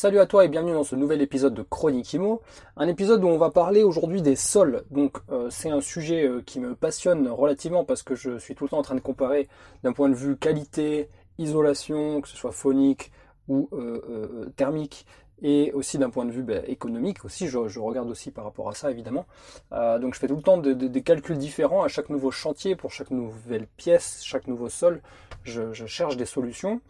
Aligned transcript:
Salut 0.00 0.20
à 0.20 0.26
toi 0.26 0.44
et 0.44 0.48
bienvenue 0.48 0.74
dans 0.74 0.84
ce 0.84 0.94
nouvel 0.94 1.20
épisode 1.22 1.54
de 1.54 1.62
Chronique 1.64 2.12
Imo, 2.12 2.40
un 2.76 2.86
épisode 2.86 3.24
où 3.24 3.26
on 3.26 3.36
va 3.36 3.50
parler 3.50 3.82
aujourd'hui 3.82 4.22
des 4.22 4.36
sols. 4.36 4.84
Donc 4.92 5.16
euh, 5.32 5.50
c'est 5.50 5.70
un 5.70 5.80
sujet 5.80 6.24
euh, 6.24 6.40
qui 6.40 6.60
me 6.60 6.76
passionne 6.76 7.26
relativement 7.26 7.84
parce 7.84 8.04
que 8.04 8.14
je 8.14 8.38
suis 8.38 8.54
tout 8.54 8.62
le 8.62 8.70
temps 8.70 8.78
en 8.78 8.82
train 8.82 8.94
de 8.94 9.00
comparer 9.00 9.48
d'un 9.82 9.92
point 9.92 10.08
de 10.08 10.14
vue 10.14 10.36
qualité, 10.36 11.08
isolation, 11.38 12.20
que 12.20 12.28
ce 12.28 12.36
soit 12.36 12.52
phonique 12.52 13.10
ou 13.48 13.68
euh, 13.72 14.48
thermique, 14.54 15.04
et 15.42 15.72
aussi 15.72 15.98
d'un 15.98 16.10
point 16.10 16.26
de 16.26 16.30
vue 16.30 16.44
ben, 16.44 16.62
économique 16.68 17.24
aussi, 17.24 17.48
je, 17.48 17.58
regarde 17.58 18.08
aussi 18.08 18.30
par 18.30 18.44
rapport 18.44 18.68
à 18.68 18.74
ça 18.74 18.92
évidemment. 18.92 19.26
donc 19.72 20.14
je 20.14 20.20
fais 20.20 20.28
tout 20.28 20.36
le 20.36 20.42
temps 20.42 20.58
des 20.58 21.02
calculs 21.02 21.38
différents 21.38 21.82
à 21.82 21.88
chaque 21.88 22.08
nouveau 22.08 22.30
chantier, 22.30 22.76
pour 22.76 22.92
chaque 22.92 23.10
nouvelle 23.10 23.66
pièce, 23.76 24.20
chaque 24.22 24.46
nouveau 24.46 24.68
sol, 24.68 25.00
je 25.42 25.86
cherche 25.86 26.16
des 26.16 26.26
solutions. 26.26 26.80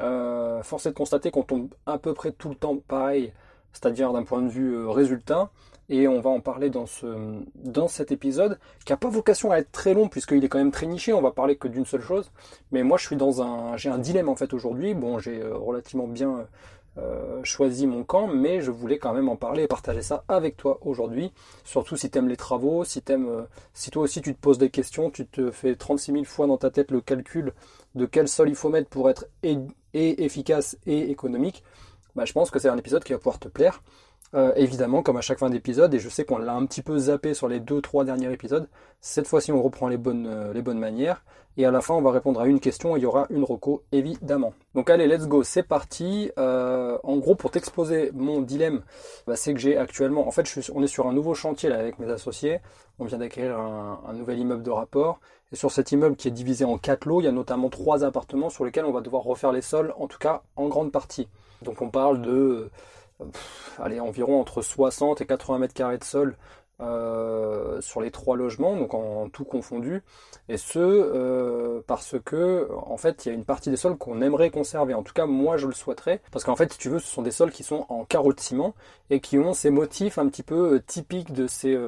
Euh, 0.00 0.62
force 0.62 0.86
est 0.86 0.90
de 0.90 0.94
constater 0.94 1.30
qu'on 1.30 1.42
tombe 1.42 1.68
à 1.86 1.98
peu 1.98 2.14
près 2.14 2.32
tout 2.32 2.48
le 2.48 2.54
temps 2.54 2.76
pareil, 2.76 3.32
c'est-à-dire 3.72 4.12
d'un 4.12 4.24
point 4.24 4.42
de 4.42 4.48
vue 4.48 4.74
euh, 4.74 4.88
résultat. 4.88 5.50
Et 5.90 6.08
on 6.08 6.20
va 6.20 6.30
en 6.30 6.40
parler 6.40 6.70
dans, 6.70 6.86
ce, 6.86 7.42
dans 7.56 7.88
cet 7.88 8.10
épisode, 8.10 8.58
qui 8.86 8.92
n'a 8.92 8.96
pas 8.96 9.10
vocation 9.10 9.50
à 9.50 9.58
être 9.58 9.70
très 9.70 9.92
long, 9.92 10.08
puisqu'il 10.08 10.42
est 10.42 10.48
quand 10.48 10.58
même 10.58 10.70
très 10.70 10.86
niché, 10.86 11.12
on 11.12 11.20
va 11.20 11.30
parler 11.30 11.56
que 11.56 11.68
d'une 11.68 11.84
seule 11.84 12.00
chose. 12.00 12.32
Mais 12.72 12.82
moi 12.82 12.96
je 12.96 13.06
suis 13.06 13.16
dans 13.16 13.42
un. 13.42 13.76
J'ai 13.76 13.90
un 13.90 13.98
dilemme 13.98 14.30
en 14.30 14.36
fait 14.36 14.54
aujourd'hui. 14.54 14.94
Bon, 14.94 15.18
j'ai 15.18 15.42
euh, 15.42 15.54
relativement 15.54 16.06
bien 16.06 16.46
choisi 17.42 17.86
mon 17.86 18.04
camp, 18.04 18.28
mais 18.28 18.60
je 18.60 18.70
voulais 18.70 18.98
quand 18.98 19.12
même 19.12 19.28
en 19.28 19.36
parler 19.36 19.64
et 19.64 19.66
partager 19.66 20.02
ça 20.02 20.24
avec 20.28 20.56
toi 20.56 20.78
aujourd'hui. 20.82 21.32
Surtout 21.64 21.96
si 21.96 22.10
tu 22.10 22.18
aimes 22.18 22.28
les 22.28 22.36
travaux, 22.36 22.84
si, 22.84 23.02
aimes, 23.08 23.28
euh, 23.28 23.42
si 23.72 23.90
toi 23.90 24.04
aussi 24.04 24.22
tu 24.22 24.34
te 24.34 24.40
poses 24.40 24.58
des 24.58 24.70
questions, 24.70 25.10
tu 25.10 25.26
te 25.26 25.50
fais 25.50 25.74
36 25.74 26.12
000 26.12 26.24
fois 26.24 26.46
dans 26.46 26.56
ta 26.56 26.70
tête 26.70 26.90
le 26.90 27.00
calcul 27.00 27.52
de 27.94 28.06
quel 28.06 28.28
sol 28.28 28.48
il 28.48 28.54
faut 28.54 28.68
mettre 28.68 28.88
pour 28.88 29.10
être 29.10 29.26
et, 29.94 30.24
efficace 30.24 30.76
et 30.86 31.10
économique, 31.10 31.62
bah, 32.16 32.24
je 32.24 32.32
pense 32.32 32.50
que 32.50 32.58
c'est 32.58 32.68
un 32.68 32.76
épisode 32.76 33.04
qui 33.04 33.12
va 33.12 33.18
pouvoir 33.18 33.38
te 33.38 33.48
plaire. 33.48 33.82
Euh, 34.34 34.52
évidemment, 34.56 35.02
comme 35.02 35.16
à 35.16 35.20
chaque 35.20 35.38
fin 35.38 35.48
d'épisode, 35.48 35.94
et 35.94 36.00
je 36.00 36.08
sais 36.08 36.24
qu'on 36.24 36.38
l'a 36.38 36.54
un 36.54 36.66
petit 36.66 36.82
peu 36.82 36.98
zappé 36.98 37.34
sur 37.34 37.46
les 37.46 37.60
deux, 37.60 37.80
trois 37.80 38.04
derniers 38.04 38.32
épisodes, 38.32 38.68
cette 39.00 39.28
fois-ci 39.28 39.52
on 39.52 39.62
reprend 39.62 39.86
les 39.86 39.96
bonnes, 39.96 40.26
euh, 40.26 40.52
les 40.52 40.62
bonnes 40.62 40.80
manières, 40.80 41.24
et 41.56 41.64
à 41.66 41.70
la 41.70 41.80
fin 41.80 41.94
on 41.94 42.02
va 42.02 42.10
répondre 42.10 42.40
à 42.40 42.48
une 42.48 42.58
question, 42.58 42.96
et 42.96 42.98
il 42.98 43.02
y 43.02 43.06
aura 43.06 43.26
une 43.30 43.44
reco, 43.44 43.84
évidemment. 43.92 44.52
Donc 44.74 44.90
allez, 44.90 45.06
let's 45.06 45.28
go, 45.28 45.44
c'est 45.44 45.62
parti. 45.62 46.32
Euh, 46.36 46.98
en 47.04 47.18
gros, 47.18 47.36
pour 47.36 47.52
t'exposer 47.52 48.10
mon 48.12 48.40
dilemme, 48.40 48.82
bah, 49.28 49.36
c'est 49.36 49.54
que 49.54 49.60
j'ai 49.60 49.76
actuellement, 49.76 50.26
en 50.26 50.32
fait, 50.32 50.52
on 50.74 50.82
est 50.82 50.88
sur 50.88 51.06
un 51.06 51.12
nouveau 51.12 51.34
chantier 51.34 51.68
là 51.68 51.78
avec 51.78 52.00
mes 52.00 52.10
associés, 52.10 52.58
on 52.98 53.04
vient 53.04 53.18
d'acquérir 53.18 53.56
un, 53.56 54.00
un 54.04 54.12
nouvel 54.14 54.40
immeuble 54.40 54.64
de 54.64 54.70
rapport, 54.70 55.20
et 55.52 55.56
sur 55.56 55.70
cet 55.70 55.92
immeuble 55.92 56.16
qui 56.16 56.26
est 56.26 56.32
divisé 56.32 56.64
en 56.64 56.76
quatre 56.76 57.04
lots, 57.04 57.20
il 57.20 57.24
y 57.24 57.28
a 57.28 57.32
notamment 57.32 57.68
trois 57.68 58.02
appartements 58.02 58.50
sur 58.50 58.64
lesquels 58.64 58.84
on 58.84 58.90
va 58.90 59.00
devoir 59.00 59.22
refaire 59.22 59.52
les 59.52 59.62
sols, 59.62 59.94
en 59.96 60.08
tout 60.08 60.18
cas 60.18 60.42
en 60.56 60.66
grande 60.66 60.90
partie. 60.90 61.28
Donc 61.64 61.82
on 61.82 61.90
parle 61.90 62.22
de 62.22 62.70
allez, 63.78 64.00
environ 64.00 64.40
entre 64.40 64.62
60 64.62 65.20
et 65.20 65.26
80 65.26 65.58
mètres 65.58 65.74
carrés 65.74 65.98
de 65.98 66.04
sol 66.04 66.36
euh, 66.80 67.80
sur 67.80 68.00
les 68.00 68.10
trois 68.10 68.36
logements, 68.36 68.76
donc 68.76 68.94
en, 68.94 69.28
tout 69.28 69.44
confondu, 69.44 70.02
et 70.48 70.56
ce 70.56 70.80
euh, 70.80 71.80
parce 71.86 72.16
que 72.24 72.68
en 72.72 72.96
fait 72.96 73.24
il 73.24 73.28
y 73.28 73.30
a 73.30 73.34
une 73.34 73.44
partie 73.44 73.70
des 73.70 73.76
sols 73.76 73.96
qu'on 73.96 74.20
aimerait 74.20 74.50
conserver. 74.50 74.92
En 74.92 75.04
tout 75.04 75.12
cas, 75.12 75.26
moi 75.26 75.56
je 75.56 75.68
le 75.68 75.72
souhaiterais, 75.72 76.20
parce 76.32 76.44
qu'en 76.44 76.56
fait, 76.56 76.72
si 76.72 76.78
tu 76.78 76.88
veux, 76.88 76.98
ce 76.98 77.06
sont 77.06 77.22
des 77.22 77.30
sols 77.30 77.52
qui 77.52 77.62
sont 77.62 77.86
en 77.88 78.04
carreau 78.04 78.32
de 78.32 78.40
ciment 78.40 78.74
et 79.10 79.20
qui 79.20 79.38
ont 79.38 79.54
ces 79.54 79.70
motifs 79.70 80.18
un 80.18 80.26
petit 80.28 80.42
peu 80.42 80.74
euh, 80.74 80.82
typiques 80.84 81.32
de 81.32 81.46
ces 81.46 81.78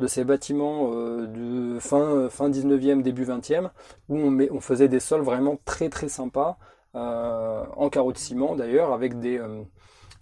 de 0.00 0.06
ces 0.06 0.24
bâtiments 0.24 0.90
de 0.90 1.78
fin 1.78 2.28
fin 2.28 2.50
19e 2.50 3.00
début 3.00 3.24
20e 3.24 3.70
où 4.08 4.18
on, 4.18 4.38
on 4.50 4.60
faisait 4.60 4.88
des 4.88 5.00
sols 5.00 5.22
vraiment 5.22 5.56
très 5.64 5.88
très 5.88 6.08
sympas 6.08 6.58
en 6.94 7.88
carreau 7.90 8.12
de 8.12 8.18
ciment 8.18 8.54
d'ailleurs 8.54 8.92
avec 8.92 9.18
des 9.18 9.40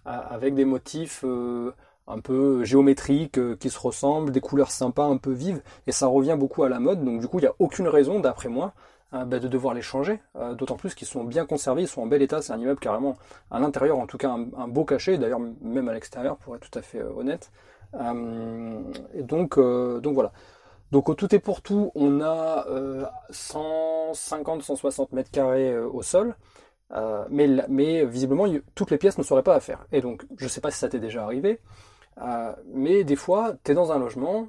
avec 0.05 0.55
des 0.55 0.65
motifs 0.65 1.23
euh, 1.25 1.73
un 2.07 2.21
peu 2.21 2.65
géométriques 2.65 3.39
euh, 3.39 3.57
qui 3.57 3.71
se 3.71 3.79
ressemblent, 3.79 4.33
des 4.33 4.41
couleurs 4.41 4.71
sympas, 4.71 5.05
un 5.05 5.17
peu 5.17 5.33
vives, 5.33 5.63
et 5.87 5.93
ça 5.93 6.07
revient 6.07 6.37
beaucoup 6.39 6.65
à 6.65 6.69
la 6.69 6.81
mode. 6.81 7.05
Donc 7.05 7.21
du 7.21 7.29
coup, 7.29 7.39
il 7.39 7.43
n'y 7.43 7.49
a 7.49 7.55
aucune 7.59 7.89
raison, 7.89 8.21
d'après 8.21 8.49
moi, 8.49 8.73
euh, 9.15 9.25
bah, 9.25 9.39
de 9.39 9.49
devoir 9.49 9.75
les 9.75 9.83
changer. 9.83 10.21
D'autant 10.59 10.77
plus 10.77 10.95
qu'ils 10.95 11.07
sont 11.07 11.25
bien 11.25 11.47
conservés, 11.47 11.83
ils 11.83 11.89
sont 11.89 12.03
en 12.03 12.07
bel 12.07 12.23
état. 12.23 12.43
C'est 12.43 12.53
un 12.53 12.59
immeuble 12.59 12.81
carrément 12.81 13.17
à 13.51 13.61
l'intérieur, 13.61 13.99
en 13.99 14.07
tout 14.07 14.19
cas 14.19 14.31
un, 14.31 14.69
beau 14.69 14.85
cachet. 14.85 15.19
D'ailleurs, 15.19 15.41
même 15.61 15.89
à 15.89 15.93
l'extérieur, 15.93 16.37
pour 16.37 16.57
être 16.57 16.69
tout 16.69 16.79
à 16.79 16.83
fait 16.83 17.03
honnête. 17.03 17.51
et 17.95 19.23
donc, 19.23 19.59
donc 19.59 20.15
voilà. 20.15 20.33
Donc 20.93 21.09
au 21.09 21.15
tout 21.15 21.35
et 21.35 21.41
pour 21.41 21.63
tout, 21.63 21.91
on 21.97 22.21
a 22.21 22.67
150-160 23.33 25.09
mètres 25.13 25.31
carrés 25.33 25.77
au 25.77 26.03
sol. 26.03 26.37
Euh, 26.95 27.25
mais, 27.31 28.05
visiblement, 28.05 28.47
toutes 28.75 28.91
les 28.91 28.99
pièces 28.99 29.19
ne 29.19 29.23
seraient 29.23 29.43
pas 29.43 29.55
à 29.55 29.61
faire. 29.61 29.87
Et 29.93 30.01
donc, 30.01 30.25
je 30.37 30.45
ne 30.45 30.49
sais 30.49 30.61
pas 30.61 30.71
si 30.71 30.79
ça 30.79 30.89
t'est 30.89 31.01
déjà 31.01 31.25
arrivé, 31.25 31.61
euh, 32.21 32.53
mais 32.75 33.05
des 33.05 33.17
fois, 33.17 33.55
tu 33.65 33.73
es 33.73 33.75
dans 33.75 33.93
un 33.93 33.99
logement 33.99 34.49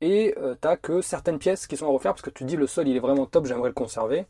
et 0.00 0.34
euh, 0.38 0.54
n'as 0.62 0.76
que 0.76 1.00
certaines 1.00 1.38
pièces 1.38 1.66
qui 1.66 1.76
sont 1.76 1.86
à 1.86 1.90
refaire 1.90 2.12
parce 2.12 2.22
que 2.22 2.30
tu 2.30 2.44
dis 2.44 2.56
le 2.56 2.68
sol 2.68 2.86
il 2.86 2.96
est 2.96 3.00
vraiment 3.00 3.26
top, 3.26 3.46
j'aimerais 3.46 3.70
le 3.70 3.74
conserver. 3.74 4.26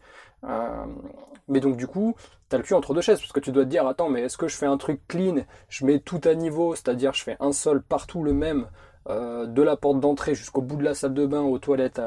mais 1.49 1.61
donc, 1.61 1.77
du 1.77 1.87
coup, 1.87 2.15
tu 2.49 2.57
as 2.57 2.59
le 2.59 2.65
cul 2.65 2.75
entre 2.75 2.95
deux 2.95 3.01
chaises 3.01 3.21
parce 3.21 3.33
que 3.33 3.41
tu 3.41 3.53
dois 3.53 3.65
te 3.65 3.71
dire 3.71 3.87
attends, 3.87 4.09
mais 4.09 4.23
est-ce 4.23 4.39
que 4.39 4.49
je 4.49 4.57
fais 4.57 4.67
un 4.67 4.79
truc 4.79 5.01
clean, 5.09 5.45
je 5.69 5.85
mets 5.85 5.99
tout 5.99 6.21
à 6.25 6.35
niveau, 6.35 6.75
c'est-à-dire 6.75 7.13
je 7.15 7.23
fais 7.25 7.37
un 7.41 7.53
sol 7.53 7.83
partout 7.83 8.23
le 8.23 8.33
même, 8.33 8.69
de 9.07 9.63
la 9.63 9.77
porte 9.77 10.01
d'entrée 10.01 10.35
jusqu'au 10.35 10.61
bout 10.61 10.77
de 10.77 10.85
la 10.85 10.95
salle 10.95 11.15
de 11.15 11.27
bain, 11.27 11.41
aux 11.41 11.59
toilettes, 11.59 12.01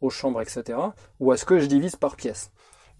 aux 0.00 0.10
chambres, 0.10 0.40
etc. 0.42 0.78
Ou 1.20 1.32
est-ce 1.32 1.44
que 1.44 1.58
je 1.58 1.66
divise 1.66 1.96
par 1.96 2.16
pièce 2.16 2.50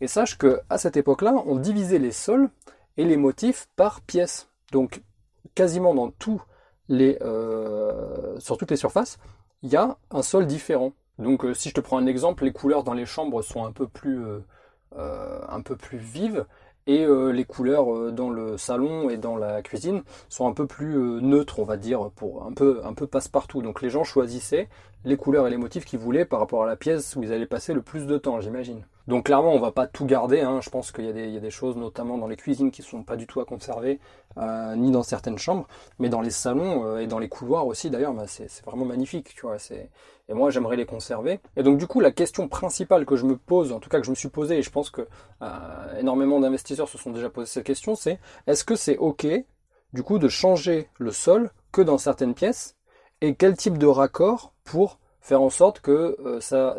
et 0.02 0.08
sache 0.08 0.36
que 0.36 0.60
à 0.68 0.78
cette 0.78 0.96
époque-là, 0.96 1.32
on 1.46 1.54
divisait 1.54 2.00
les 2.00 2.10
sols 2.10 2.50
et 2.96 3.04
les 3.04 3.16
motifs 3.16 3.68
par 3.76 4.00
pièces. 4.00 4.48
Donc 4.72 5.00
quasiment 5.54 5.94
dans 5.94 6.12
les, 6.88 7.18
euh, 7.22 8.38
sur 8.40 8.58
toutes 8.58 8.72
les 8.72 8.76
surfaces, 8.76 9.18
il 9.62 9.70
y 9.70 9.76
a 9.76 9.96
un 10.10 10.22
sol 10.22 10.46
différent. 10.46 10.92
Donc 11.20 11.44
euh, 11.44 11.54
si 11.54 11.68
je 11.68 11.74
te 11.74 11.80
prends 11.80 11.98
un 11.98 12.06
exemple, 12.06 12.44
les 12.44 12.52
couleurs 12.52 12.82
dans 12.82 12.94
les 12.94 13.06
chambres 13.06 13.42
sont 13.42 13.64
euh, 13.64 15.40
un 15.48 15.60
peu 15.62 15.76
plus 15.76 15.98
vives 15.98 16.46
et 16.86 17.06
les 17.32 17.44
couleurs 17.44 18.12
dans 18.12 18.30
le 18.30 18.56
salon 18.58 19.08
et 19.08 19.16
dans 19.16 19.36
la 19.36 19.62
cuisine 19.62 20.02
sont 20.28 20.48
un 20.48 20.52
peu 20.52 20.66
plus 20.66 20.96
neutres, 21.22 21.58
on 21.60 21.64
va 21.64 21.76
dire, 21.76 22.10
pour 22.10 22.44
un 22.44 22.52
peu, 22.52 22.80
un 22.84 22.94
peu 22.94 23.06
passe-partout. 23.06 23.62
Donc 23.62 23.82
les 23.82 23.90
gens 23.90 24.04
choisissaient 24.04 24.68
les 25.04 25.16
couleurs 25.16 25.46
et 25.46 25.50
les 25.50 25.56
motifs 25.56 25.84
qu'ils 25.84 25.98
voulaient 25.98 26.24
par 26.24 26.40
rapport 26.40 26.62
à 26.62 26.66
la 26.66 26.76
pièce 26.76 27.16
où 27.16 27.22
ils 27.22 27.32
allaient 27.32 27.46
passer 27.46 27.74
le 27.74 27.82
plus 27.82 28.06
de 28.06 28.18
temps, 28.18 28.40
j'imagine. 28.40 28.84
Donc 29.08 29.26
clairement, 29.26 29.52
on 29.52 29.58
va 29.58 29.72
pas 29.72 29.86
tout 29.86 30.06
garder. 30.06 30.40
Hein. 30.40 30.60
Je 30.62 30.70
pense 30.70 30.92
qu'il 30.92 31.04
y, 31.04 31.36
a 31.36 31.40
des 31.40 31.50
choses, 31.50 31.76
notamment 31.76 32.18
dans 32.18 32.28
les 32.28 32.36
cuisines, 32.36 32.70
qui 32.70 32.82
sont 32.82 33.02
pas 33.02 33.16
du 33.16 33.26
tout 33.26 33.40
à 33.40 33.44
conserver, 33.44 33.98
euh, 34.38 34.76
ni 34.76 34.90
dans 34.90 35.02
certaines 35.02 35.38
chambres, 35.38 35.66
mais 35.98 36.08
dans 36.08 36.20
les 36.20 36.30
salons 36.30 36.86
euh, 36.86 36.98
et 36.98 37.06
dans 37.06 37.18
les 37.18 37.28
couloirs 37.28 37.66
aussi. 37.66 37.90
D'ailleurs, 37.90 38.14
bah, 38.14 38.26
c'est 38.26 38.64
vraiment 38.64 38.84
magnifique, 38.84 39.34
tu 39.34 39.42
vois. 39.42 39.56
Et 40.28 40.34
moi, 40.34 40.50
j'aimerais 40.50 40.76
les 40.76 40.86
conserver. 40.86 41.40
Et 41.56 41.62
donc 41.62 41.78
du 41.78 41.86
coup, 41.86 42.00
la 42.00 42.12
question 42.12 42.48
principale 42.48 43.04
que 43.04 43.16
je 43.16 43.26
me 43.26 43.36
pose, 43.36 43.72
en 43.72 43.80
tout 43.80 43.90
cas 43.90 43.98
que 43.98 44.06
je 44.06 44.10
me 44.10 44.16
suis 44.16 44.28
posée, 44.28 44.58
et 44.58 44.62
je 44.62 44.70
pense 44.70 44.90
que 44.90 45.06
euh, 45.42 45.98
énormément 45.98 46.38
d'investisseurs 46.40 46.88
se 46.88 46.98
sont 46.98 47.10
déjà 47.10 47.28
posé 47.28 47.46
cette 47.46 47.64
question, 47.64 47.94
c'est 47.94 48.20
est-ce 48.46 48.64
que 48.64 48.76
c'est 48.76 48.96
ok, 48.98 49.26
du 49.92 50.02
coup, 50.02 50.18
de 50.18 50.28
changer 50.28 50.88
le 50.98 51.10
sol 51.10 51.50
que 51.72 51.82
dans 51.82 51.98
certaines 51.98 52.34
pièces, 52.34 52.76
et 53.20 53.34
quel 53.34 53.56
type 53.56 53.78
de 53.78 53.86
raccord 53.86 54.52
pour 54.64 54.98
faire 55.22 55.40
en 55.40 55.50
sorte 55.50 55.80
que 55.80 56.16
euh, 56.26 56.40
ça, 56.40 56.76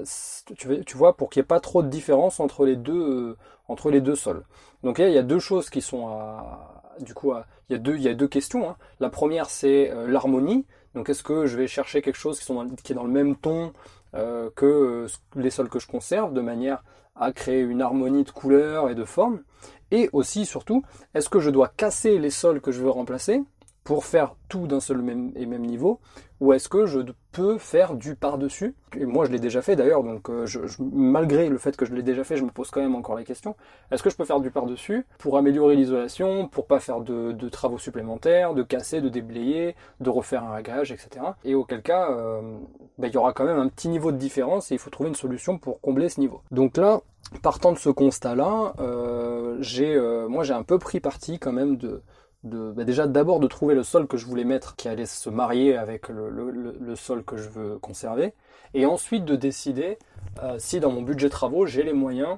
tu, 0.58 0.98
vois, 0.98 1.16
pour 1.16 1.30
qu'il 1.30 1.40
n'y 1.40 1.46
ait 1.46 1.48
pas 1.48 1.62
trop 1.62 1.82
de 1.82 1.88
différence 1.88 2.42
entre 2.42 2.66
les 2.66 2.76
deux, 2.76 2.94
euh, 2.94 3.38
entre 3.70 3.90
les 3.90 4.02
deux 4.02 4.16
sols. 4.16 4.44
Donc 4.84 5.00
il 5.00 5.10
y 5.10 5.18
a 5.18 5.24
deux 5.24 5.40
choses 5.40 5.70
qui 5.70 5.82
sont 5.82 6.08
à, 6.10 6.84
du 7.00 7.14
coup, 7.14 7.34
il 7.70 7.74
y 7.74 7.76
a 7.76 7.80
deux, 7.80 7.96
il 7.96 8.04
y 8.04 8.10
a 8.10 8.14
deux 8.14 8.28
questions. 8.28 8.70
Hein. 8.70 8.76
La 9.00 9.10
première 9.10 9.50
c'est 9.50 9.90
euh, 9.90 10.08
l'harmonie. 10.08 10.66
Donc 10.94 11.10
est-ce 11.10 11.24
que 11.24 11.46
je 11.46 11.58
vais 11.58 11.68
chercher 11.68 12.02
quelque 12.02 12.18
chose 12.18 12.40
qui 12.40 12.92
est 12.92 12.96
dans 12.96 13.04
le 13.04 13.10
même 13.10 13.36
ton 13.36 13.74
que 14.56 15.08
les 15.36 15.50
sols 15.50 15.70
que 15.70 15.80
je 15.80 15.88
conserve, 15.88 16.34
de 16.34 16.42
manière 16.42 16.84
à 17.16 17.32
créer 17.32 17.62
une 17.62 17.82
harmonie 17.82 18.24
de 18.24 18.30
couleurs 18.30 18.92
et 18.92 18.94
de 18.94 19.06
formes? 19.06 19.42
Et 19.90 20.10
aussi, 20.14 20.46
surtout, 20.46 20.84
est-ce 21.16 21.30
que 21.30 21.40
je 21.40 21.50
dois 21.50 21.68
casser 21.68 22.20
les 22.20 22.30
sols 22.30 22.62
que 22.62 22.72
je 22.72 22.84
veux 22.84 22.92
remplacer? 22.92 23.42
Pour 23.84 24.06
faire 24.06 24.36
tout 24.50 24.68
d'un 24.68 24.80
seul 24.80 25.00
et 25.36 25.46
même 25.46 25.66
niveau 25.66 26.00
ou 26.44 26.52
est-ce 26.52 26.68
que 26.68 26.86
je 26.86 27.00
peux 27.32 27.58
faire 27.58 27.94
du 27.94 28.16
par-dessus? 28.16 28.76
Et 28.98 29.06
moi 29.06 29.24
je 29.24 29.32
l'ai 29.32 29.40
déjà 29.40 29.62
fait 29.62 29.78
d'ailleurs, 29.78 30.04
donc 30.04 30.30
euh, 30.30 30.46
malgré 30.92 31.48
le 31.48 31.58
fait 31.58 31.78
que 31.78 31.86
je 31.86 31.94
l'ai 31.94 32.04
déjà 32.04 32.26
fait, 32.26 32.36
je 32.36 32.44
me 32.44 32.50
pose 32.50 32.70
quand 32.70 32.82
même 32.82 32.96
encore 32.96 33.16
la 33.16 33.24
question, 33.24 33.56
est-ce 33.92 34.04
que 34.04 34.10
je 34.10 34.18
peux 34.18 34.26
faire 34.26 34.42
du 34.42 34.52
par-dessus 34.52 35.06
pour 35.20 35.38
améliorer 35.38 35.78
l'isolation, 35.78 36.50
pour 36.50 36.68
pas 36.68 36.82
faire 36.82 37.00
de, 37.00 37.48
travaux 37.48 37.78
supplémentaires, 37.78 38.54
de 38.54 38.62
casser, 38.62 39.00
de 39.00 39.08
déblayer, 39.08 39.78
de 40.02 40.10
refaire 40.10 40.44
un 40.44 40.54
réglage, 40.54 40.92
etc. 40.92 41.26
Et 41.46 41.56
auquel 41.56 41.82
cas, 41.82 42.12
euh, 42.12 42.42
bah, 42.98 43.08
il 43.08 43.14
y 43.14 43.18
aura 43.18 43.32
quand 43.32 43.46
même 43.46 43.60
un 43.60 43.70
petit 43.70 43.88
niveau 43.88 44.12
de 44.12 44.18
différence 44.18 44.70
et 44.74 44.76
il 44.76 44.80
faut 44.80 44.90
trouver 44.90 45.08
une 45.08 45.16
solution 45.16 45.58
pour 45.58 45.80
combler 45.80 46.10
ce 46.10 46.20
niveau. 46.20 46.42
Donc 46.52 46.76
là, 46.76 47.00
partant 47.42 47.72
de 47.72 47.78
ce 47.78 47.90
constat-là, 47.90 48.74
euh, 48.80 49.56
j'ai, 49.62 49.98
moi 50.28 50.44
j'ai 50.44 50.54
un 50.54 50.64
peu 50.64 50.78
pris 50.78 51.00
parti 51.00 51.40
quand 51.40 51.54
même 51.54 51.78
de 51.78 52.02
bah, 52.44 52.84
déjà 52.84 53.08
d'abord 53.08 53.40
de 53.40 53.48
trouver 53.48 53.74
le 53.74 53.84
sol 53.84 54.08
que 54.08 54.18
je 54.18 54.26
voulais 54.26 54.44
mettre 54.44 54.76
qui 54.76 54.90
allait 54.90 55.06
se 55.06 55.30
marier 55.30 55.78
avec 55.78 56.10
le, 56.10 56.96
sol 56.96 57.24
que 57.24 57.38
je 57.38 57.48
veux 57.48 57.80
conserver, 57.80 58.34
et 58.74 58.86
ensuite 58.86 59.26
de 59.26 59.36
décider 59.36 59.98
euh, 60.42 60.56
si 60.60 60.80
dans 60.80 60.92
mon 60.92 61.02
budget 61.02 61.30
travaux 61.30 61.66
j'ai 61.66 61.84
les 61.84 61.94
moyens 61.94 62.38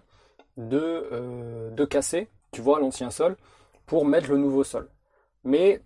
de, 0.57 1.07
euh, 1.11 1.71
de 1.71 1.85
casser, 1.85 2.27
tu 2.51 2.61
vois, 2.61 2.79
l'ancien 2.79 3.09
sol 3.09 3.35
pour 3.85 4.05
mettre 4.05 4.29
le 4.29 4.37
nouveau 4.37 4.63
sol. 4.63 4.89
Mais 5.43 5.81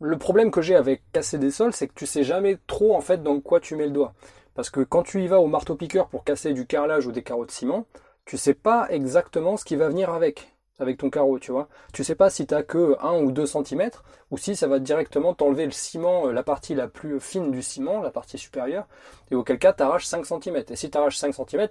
le 0.00 0.18
problème 0.18 0.50
que 0.50 0.62
j'ai 0.62 0.76
avec 0.76 1.02
casser 1.12 1.38
des 1.38 1.50
sols, 1.50 1.72
c'est 1.72 1.88
que 1.88 1.94
tu 1.94 2.06
sais 2.06 2.24
jamais 2.24 2.58
trop 2.66 2.94
en 2.96 3.00
fait 3.00 3.22
dans 3.22 3.40
quoi 3.40 3.60
tu 3.60 3.76
mets 3.76 3.86
le 3.86 3.92
doigt. 3.92 4.14
Parce 4.54 4.70
que 4.70 4.80
quand 4.80 5.02
tu 5.02 5.22
y 5.22 5.28
vas 5.28 5.40
au 5.40 5.46
marteau 5.46 5.74
piqueur 5.74 6.08
pour 6.08 6.24
casser 6.24 6.52
du 6.52 6.66
carrelage 6.66 7.06
ou 7.06 7.12
des 7.12 7.22
carreaux 7.22 7.46
de 7.46 7.50
ciment, 7.50 7.86
tu 8.24 8.36
sais 8.36 8.54
pas 8.54 8.88
exactement 8.90 9.56
ce 9.56 9.64
qui 9.64 9.76
va 9.76 9.88
venir 9.88 10.10
avec 10.10 10.48
avec 10.80 10.98
ton 10.98 11.10
carreau, 11.10 11.38
tu 11.38 11.52
vois. 11.52 11.68
Tu 11.92 12.02
sais 12.04 12.14
pas 12.14 12.30
si 12.30 12.46
tu 12.46 12.54
as 12.54 12.62
que 12.62 12.96
1 13.00 13.22
ou 13.22 13.32
2 13.32 13.46
cm 13.46 13.90
ou 14.30 14.38
si 14.38 14.56
ça 14.56 14.66
va 14.66 14.78
directement 14.78 15.34
t'enlever 15.34 15.64
le 15.64 15.70
ciment, 15.70 16.28
euh, 16.28 16.32
la 16.32 16.42
partie 16.42 16.74
la 16.74 16.88
plus 16.88 17.20
fine 17.20 17.50
du 17.50 17.62
ciment, 17.62 18.00
la 18.00 18.10
partie 18.10 18.38
supérieure, 18.38 18.86
et 19.30 19.34
auquel 19.34 19.58
cas 19.58 19.72
tu 19.72 19.82
arraches 19.82 20.06
5 20.06 20.24
cm. 20.26 20.64
Et 20.70 20.76
si 20.76 20.90
tu 20.90 20.98
arraches 20.98 21.16
5 21.16 21.34
cm, 21.34 21.68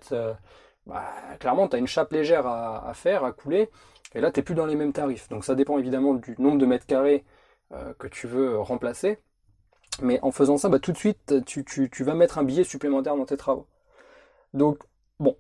bah, 0.86 1.04
clairement 1.40 1.68
tu 1.68 1.76
as 1.76 1.80
une 1.80 1.88
chape 1.88 2.12
légère 2.12 2.48
à, 2.48 2.92
faire, 2.94 3.24
à 3.24 3.32
couler, 3.32 3.70
et 4.16 4.22
là 4.22 4.32
tu 4.32 4.44
plus 4.44 4.56
dans 4.56 4.66
les 4.66 4.76
mêmes 4.76 4.94
tarifs. 4.94 5.30
Donc 5.30 5.46
ça 5.46 5.56
dépend 5.56 5.78
évidemment 5.78 6.14
du 6.14 6.36
nombre 6.40 6.58
de 6.58 6.66
mètres 6.66 6.86
carrés 6.86 7.24
euh, 7.74 7.94
que 8.00 8.08
tu 8.08 8.28
veux 8.28 8.60
remplacer. 8.60 9.20
Mais 10.02 10.20
en 10.22 10.32
faisant 10.32 10.58
ça, 10.58 10.70
bah, 10.70 10.80
tout 10.80 10.92
de 10.92 10.98
suite, 10.98 11.34
tu 11.46 12.04
vas 12.04 12.14
mettre 12.14 12.38
un 12.38 12.44
billet 12.44 12.64
supplémentaire 12.64 13.16
dans 13.16 13.26
tes 13.26 13.38
travaux. 13.38 13.68
Donc, 14.54 14.80
bon, 15.20 15.36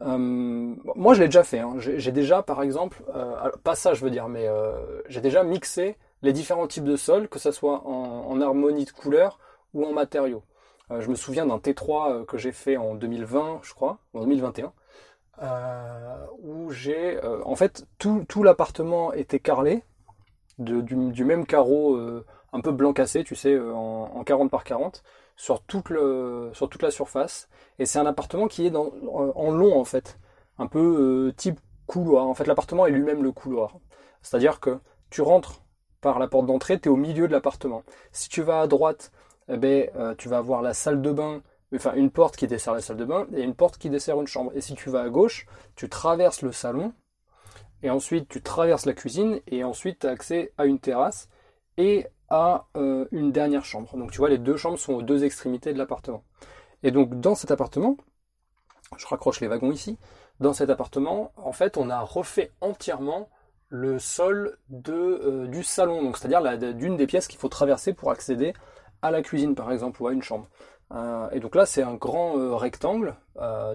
euh, 0.00 0.16
moi, 0.18 1.14
je 1.14 1.20
l'ai 1.20 1.28
déjà 1.28 1.44
fait. 1.44 1.58
Hein. 1.58 1.74
J'ai 1.78 2.12
déjà, 2.12 2.42
par 2.42 2.62
exemple, 2.62 3.02
euh, 3.14 3.50
pas 3.62 3.74
ça, 3.74 3.94
je 3.94 4.04
veux 4.04 4.10
dire, 4.10 4.28
mais 4.28 4.48
euh, 4.48 5.02
j'ai 5.08 5.20
déjà 5.20 5.44
mixé 5.44 5.96
les 6.22 6.32
différents 6.32 6.66
types 6.66 6.84
de 6.84 6.96
sols, 6.96 7.28
que 7.28 7.38
ce 7.38 7.50
soit 7.50 7.86
en, 7.86 8.40
harmonie 8.40 8.84
de 8.84 8.90
couleur 8.90 9.38
ou 9.74 9.84
en 9.84 9.92
matériaux. 9.92 10.42
je 10.90 11.08
me 11.08 11.14
souviens 11.14 11.46
d'un 11.46 11.58
T3 11.58 12.24
que 12.26 12.38
j'ai 12.38 12.52
fait 12.52 12.76
en 12.76 12.94
2020, 12.94 13.60
je 13.62 13.74
crois, 13.74 13.98
en 14.14 14.20
2021, 14.20 14.72
où 16.42 16.70
j'ai, 16.70 17.20
en 17.44 17.56
fait, 17.56 17.86
tout, 17.98 18.24
tout 18.28 18.44
l'appartement 18.44 19.12
était 19.12 19.40
carrelé 19.40 19.82
du, 20.58 21.24
même 21.24 21.44
carreau 21.44 21.98
un 22.52 22.60
peu 22.60 22.70
blanc 22.70 22.92
cassé, 22.92 23.24
tu 23.24 23.34
sais, 23.34 23.58
en, 23.58 24.10
en 24.14 24.22
40 24.22 24.48
par 24.48 24.62
40 24.62 25.02
sur 25.42 25.60
toute, 25.60 25.90
la 25.90 26.90
surface. 26.92 27.48
Et 27.80 27.84
c'est 27.84 27.98
un 27.98 28.06
appartement 28.06 28.46
qui 28.46 28.64
est 28.64 28.76
en 28.76 29.50
long 29.50 29.76
en 29.76 29.84
fait, 29.84 30.20
un 30.56 30.68
peu 30.68 30.78
euh, 30.78 31.32
type 31.32 31.58
couloir. 31.86 32.28
En 32.28 32.34
fait, 32.34 32.46
l'appartement 32.46 32.86
est 32.86 32.92
lui-même 32.92 33.24
le 33.24 33.32
couloir. 33.32 33.78
C'est-à-dire 34.22 34.60
que 34.60 34.78
tu 35.10 35.20
rentres 35.20 35.62
par 36.00 36.20
la 36.20 36.28
porte 36.28 36.46
d'entrée, 36.46 36.78
tu 36.78 36.88
es 36.88 36.92
au 36.92 36.96
milieu 36.96 37.26
de 37.26 37.32
l'appartement. 37.32 37.82
Si 38.12 38.28
tu 38.28 38.42
vas 38.42 38.60
à 38.60 38.68
droite, 38.68 39.10
eh 39.48 39.56
ben, 39.56 39.90
euh, 39.96 40.14
tu 40.16 40.28
vas 40.28 40.38
avoir 40.38 40.62
la 40.62 40.74
salle 40.74 41.02
de 41.02 41.10
bain, 41.10 41.42
enfin 41.74 41.94
une 41.94 42.12
porte 42.12 42.36
qui 42.36 42.46
dessert 42.46 42.74
la 42.74 42.80
salle 42.80 42.98
de 42.98 43.04
bain 43.04 43.26
et 43.34 43.42
une 43.42 43.56
porte 43.56 43.78
qui 43.78 43.90
dessert 43.90 44.20
une 44.20 44.28
chambre. 44.28 44.52
Et 44.54 44.60
si 44.60 44.76
tu 44.76 44.90
vas 44.90 45.02
à 45.02 45.08
gauche, 45.08 45.46
tu 45.74 45.88
traverses 45.88 46.42
le 46.42 46.52
salon, 46.52 46.92
et 47.82 47.90
ensuite 47.90 48.28
tu 48.28 48.42
traverses 48.42 48.86
la 48.86 48.92
cuisine, 48.92 49.40
et 49.48 49.64
ensuite 49.64 49.98
tu 49.98 50.06
as 50.06 50.10
accès 50.10 50.52
à 50.56 50.66
une 50.66 50.78
terrasse 50.78 51.28
et 51.78 52.06
à 52.32 52.64
euh, 52.78 53.04
une 53.12 53.30
dernière 53.30 53.64
chambre. 53.64 53.94
Donc 53.96 54.10
tu 54.10 54.18
vois, 54.18 54.30
les 54.30 54.38
deux 54.38 54.56
chambres 54.56 54.78
sont 54.78 54.94
aux 54.94 55.02
deux 55.02 55.22
extrémités 55.22 55.74
de 55.74 55.78
l'appartement. 55.78 56.24
Et 56.82 56.90
donc 56.90 57.20
dans 57.20 57.34
cet 57.34 57.50
appartement, 57.50 57.98
je 58.96 59.06
raccroche 59.06 59.40
les 59.40 59.48
wagons 59.48 59.70
ici, 59.70 59.98
dans 60.40 60.54
cet 60.54 60.70
appartement, 60.70 61.30
en 61.36 61.52
fait, 61.52 61.76
on 61.76 61.90
a 61.90 62.00
refait 62.00 62.50
entièrement 62.62 63.28
le 63.68 63.98
sol 63.98 64.56
euh, 64.88 65.46
du 65.46 65.62
salon, 65.62 66.02
donc 66.02 66.16
c'est-à-dire 66.16 66.74
d'une 66.74 66.96
des 66.96 67.06
pièces 67.06 67.28
qu'il 67.28 67.38
faut 67.38 67.50
traverser 67.50 67.92
pour 67.92 68.10
accéder 68.10 68.54
à 69.02 69.10
la 69.10 69.20
cuisine 69.20 69.54
par 69.54 69.70
exemple 69.70 70.02
ou 70.02 70.06
à 70.06 70.12
une 70.12 70.22
chambre. 70.22 70.48
Euh, 70.94 71.28
et 71.32 71.40
donc 71.40 71.54
là 71.54 71.66
c'est 71.66 71.82
un 71.82 71.94
grand 71.94 72.56
rectangle 72.56 73.14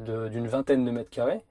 d'une 0.01 0.47
vingtaine 0.47 0.83
de 0.83 0.91
mètres 0.91 1.11
carrés. 1.11 1.43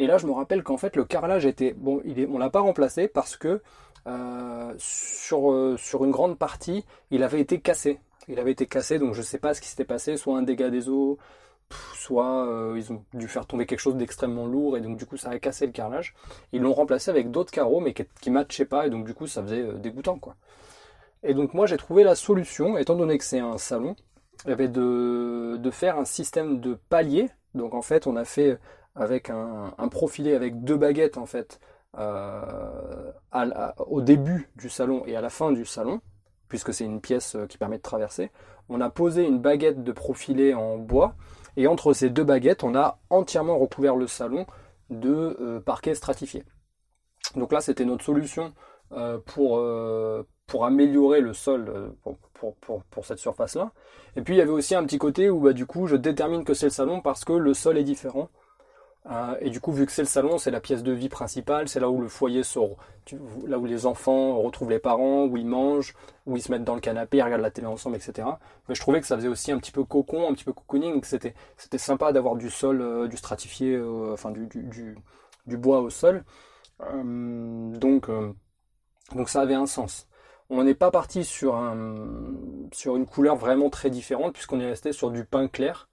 Et 0.00 0.06
là 0.06 0.16
je 0.16 0.26
me 0.26 0.32
rappelle 0.32 0.62
qu'en 0.62 0.78
fait 0.78 0.96
le 0.96 1.04
carrelage 1.04 1.44
était 1.44 1.74
bon, 1.74 2.00
il 2.06 2.18
est, 2.18 2.26
on 2.26 2.38
l'a 2.38 2.48
pas 2.48 2.60
remplacé 2.60 3.06
parce 3.06 3.36
que 3.36 3.60
euh, 4.06 4.72
sur, 4.78 5.52
euh, 5.52 5.76
sur 5.76 6.06
une 6.06 6.10
grande 6.10 6.38
partie, 6.38 6.86
il 7.10 7.22
avait 7.22 7.38
été 7.38 7.60
cassé. 7.60 8.00
Il 8.26 8.38
avait 8.38 8.52
été 8.52 8.64
cassé, 8.64 8.98
donc 8.98 9.12
je 9.12 9.18
ne 9.18 9.24
sais 9.24 9.36
pas 9.36 9.52
ce 9.52 9.60
qui 9.60 9.68
s'était 9.68 9.84
passé, 9.84 10.16
soit 10.16 10.38
un 10.38 10.42
dégât 10.42 10.70
des 10.70 10.88
eaux, 10.88 11.18
soit 11.94 12.46
euh, 12.46 12.76
ils 12.78 12.90
ont 12.94 13.04
dû 13.12 13.28
faire 13.28 13.44
tomber 13.44 13.66
quelque 13.66 13.80
chose 13.80 13.94
d'extrêmement 13.94 14.46
lourd 14.46 14.78
et 14.78 14.80
donc 14.80 14.96
du 14.96 15.04
coup 15.04 15.18
ça 15.18 15.28
a 15.28 15.38
cassé 15.38 15.66
le 15.66 15.72
carrelage. 15.72 16.14
Ils 16.52 16.62
l'ont 16.62 16.72
remplacé 16.72 17.10
avec 17.10 17.30
d'autres 17.30 17.52
carreaux 17.52 17.80
mais 17.80 17.92
qui, 17.92 18.30
ne 18.30 18.34
matchaient 18.34 18.64
pas 18.64 18.86
et 18.86 18.90
donc 18.90 19.04
du 19.04 19.12
coup 19.12 19.26
ça 19.26 19.42
faisait 19.42 19.70
dégoûtant. 19.74 20.18
Et 21.22 21.34
donc 21.34 21.52
moi 21.52 21.66
j'ai 21.66 21.76
trouvé 21.76 22.04
la 22.04 22.14
solution, 22.14 22.78
étant 22.78 22.96
donné 22.96 23.18
que 23.18 23.24
c'est 23.24 23.40
un 23.40 23.58
salon, 23.58 23.96
il 24.46 24.52
avait 24.52 24.68
de, 24.68 25.58
de 25.58 25.70
faire 25.70 25.98
un 25.98 26.06
système 26.06 26.58
de 26.58 26.78
paliers. 26.88 27.28
Donc 27.54 27.74
en 27.74 27.82
fait 27.82 28.06
on 28.06 28.16
a 28.16 28.24
fait 28.24 28.58
avec 29.00 29.30
un, 29.30 29.72
profilé 29.90 30.34
avec 30.34 30.62
deux 30.62 30.76
baguettes 30.76 31.18
en 31.18 31.26
fait 31.26 31.60
euh, 31.98 32.42
au 33.78 34.00
début 34.00 34.48
du 34.56 34.68
salon 34.68 35.02
et 35.06 35.16
à 35.16 35.20
la 35.20 35.30
fin 35.30 35.52
du 35.52 35.64
salon, 35.64 36.00
puisque 36.48 36.72
c'est 36.72 36.84
une 36.84 37.00
pièce 37.00 37.34
euh, 37.34 37.46
qui 37.46 37.58
permet 37.58 37.78
de 37.78 37.82
traverser, 37.82 38.30
on 38.68 38.80
a 38.80 38.90
posé 38.90 39.26
une 39.26 39.40
baguette 39.40 39.82
de 39.82 39.92
profilé 39.92 40.54
en 40.54 40.78
bois, 40.78 41.14
et 41.56 41.66
entre 41.66 41.92
ces 41.92 42.10
deux 42.10 42.22
baguettes, 42.22 42.62
on 42.62 42.76
a 42.76 43.00
entièrement 43.10 43.58
recouvert 43.58 43.96
le 43.96 44.06
salon 44.06 44.46
de 44.90 45.36
euh, 45.40 45.60
parquet 45.60 45.94
stratifié. 45.94 46.44
Donc 47.34 47.52
là, 47.52 47.60
c'était 47.60 47.84
notre 47.84 48.04
solution 48.04 48.52
pour, 49.24 49.62
pour 50.48 50.64
améliorer 50.64 51.20
le 51.20 51.32
sol 51.32 51.94
pour, 52.40 52.56
pour, 52.90 53.06
cette 53.06 53.18
surface-là. 53.18 53.72
Et 54.16 54.22
puis 54.22 54.34
il 54.34 54.38
y 54.38 54.40
avait 54.40 54.50
aussi 54.50 54.74
un 54.74 54.84
petit 54.84 54.98
côté 54.98 55.30
où 55.30 55.40
bah, 55.40 55.52
du 55.52 55.66
coup 55.66 55.86
je 55.86 55.96
détermine 55.96 56.44
que 56.44 56.54
c'est 56.54 56.66
le 56.66 56.70
salon 56.70 57.00
parce 57.00 57.24
que 57.24 57.32
le 57.32 57.54
sol 57.54 57.78
est 57.78 57.84
différent. 57.84 58.30
Euh, 59.06 59.34
et 59.40 59.50
du 59.50 59.60
coup, 59.60 59.72
vu 59.72 59.86
que 59.86 59.92
c'est 59.92 60.02
le 60.02 60.08
salon, 60.08 60.36
c'est 60.38 60.50
la 60.50 60.60
pièce 60.60 60.82
de 60.82 60.92
vie 60.92 61.08
principale, 61.08 61.68
c'est 61.68 61.80
là 61.80 61.88
où 61.88 62.00
le 62.00 62.08
foyer 62.08 62.42
sort, 62.42 62.76
là 63.46 63.58
où 63.58 63.64
les 63.64 63.86
enfants 63.86 64.38
retrouvent 64.38 64.70
les 64.70 64.78
parents, 64.78 65.24
où 65.24 65.36
ils 65.36 65.46
mangent, 65.46 65.94
où 66.26 66.36
ils 66.36 66.42
se 66.42 66.52
mettent 66.52 66.64
dans 66.64 66.74
le 66.74 66.80
canapé, 66.80 67.18
ils 67.18 67.22
regardent 67.22 67.42
la 67.42 67.50
télé 67.50 67.66
ensemble, 67.66 67.96
etc. 67.96 68.28
Mais 68.68 68.74
je 68.74 68.80
trouvais 68.80 69.00
que 69.00 69.06
ça 69.06 69.16
faisait 69.16 69.28
aussi 69.28 69.52
un 69.52 69.58
petit 69.58 69.72
peu 69.72 69.84
cocon, 69.84 70.28
un 70.28 70.34
petit 70.34 70.44
peu 70.44 70.52
cocooning, 70.52 71.02
c'était 71.04 71.34
c'était 71.56 71.78
sympa 71.78 72.12
d'avoir 72.12 72.36
du 72.36 72.50
sol, 72.50 72.82
euh, 72.82 73.08
du 73.08 73.16
stratifié, 73.16 73.74
euh, 73.74 74.12
enfin 74.12 74.30
du, 74.32 75.56
bois 75.56 75.80
au 75.80 75.90
sol. 75.90 76.24
donc 76.80 78.08
donc 79.14 79.28
ça 79.28 79.40
avait 79.40 79.54
un 79.54 79.66
sens. 79.66 80.08
On 80.50 80.64
n'est 80.64 80.74
pas 80.74 80.90
parti 80.90 81.24
sur 81.24 81.58
sur 82.72 82.96
une 82.96 83.06
couleur 83.06 83.36
vraiment 83.36 83.70
très 83.70 83.90
différente 83.90 84.34
puisqu'on 84.34 84.60
est 84.60 84.66
resté 84.66 84.92
sur 84.92 85.10
du 85.10 85.24
pain 85.24 85.48
clair. 85.48 85.89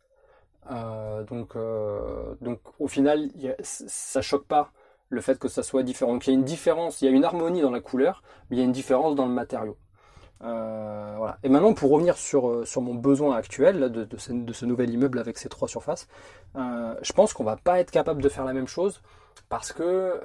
Euh, 0.71 1.24
donc, 1.24 1.55
euh, 1.55 2.36
donc 2.41 2.59
au 2.79 2.88
final, 2.88 3.29
ça 3.62 4.21
choque 4.21 4.45
pas 4.45 4.71
le 5.09 5.21
fait 5.21 5.39
que 5.39 5.47
ça 5.47 5.63
soit 5.63 5.83
différent. 5.83 6.13
Donc 6.13 6.27
il 6.27 6.31
y 6.31 6.36
a 6.36 6.39
une 6.39 6.45
différence, 6.45 7.01
il 7.01 7.05
y 7.05 7.07
a 7.07 7.12
une 7.12 7.24
harmonie 7.24 7.62
dans 7.62 7.71
la 7.71 7.79
couleur, 7.79 8.24
mais 8.50 8.57
il 8.57 8.59
y 8.59 8.62
a 8.62 8.65
une 8.65 8.71
différence 8.71 9.15
dans 9.15 9.25
le 9.25 9.33
matériau. 9.33 9.77
Euh, 10.43 11.15
voilà. 11.17 11.39
Et 11.43 11.50
maintenant, 11.50 11.74
pour 11.74 11.91
revenir 11.91 12.17
sur, 12.17 12.67
sur 12.67 12.81
mon 12.81 12.93
besoin 12.93 13.36
actuel 13.36 13.91
de, 13.91 14.03
de, 14.03 14.17
ce, 14.17 14.65
nouvel 14.65 14.89
immeuble 14.89 15.19
avec 15.19 15.38
ces 15.38 15.50
trois 15.50 15.67
surfaces, 15.67 16.07
je 16.55 17.13
pense 17.13 17.33
qu'on 17.33 17.43
va 17.43 17.57
pas 17.57 17.79
être 17.79 17.91
capable 17.91 18.21
de 18.21 18.29
faire 18.29 18.45
la 18.45 18.53
même 18.53 18.67
chose 18.67 19.01
parce 19.50 19.71
que, 19.71 20.19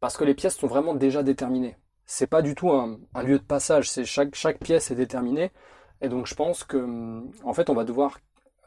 parce 0.00 0.16
que 0.16 0.24
les 0.24 0.34
pièces 0.34 0.56
sont 0.56 0.66
vraiment 0.66 0.94
déjà 0.94 1.22
déterminées. 1.22 1.76
C'est 2.04 2.26
pas 2.26 2.42
du 2.42 2.54
tout 2.54 2.70
un, 2.70 2.98
un 3.14 3.22
lieu 3.22 3.38
de 3.38 3.44
passage, 3.44 3.90
chaque, 4.04 4.34
chaque 4.34 4.58
pièce 4.58 4.90
est 4.90 4.94
déterminée. 4.94 5.52
Et 6.00 6.08
donc 6.08 6.26
je 6.26 6.34
pense 6.34 6.64
que 6.64 7.22
en 7.44 7.54
fait 7.54 7.70
on 7.70 7.74
va 7.74 7.84
devoir 7.84 8.18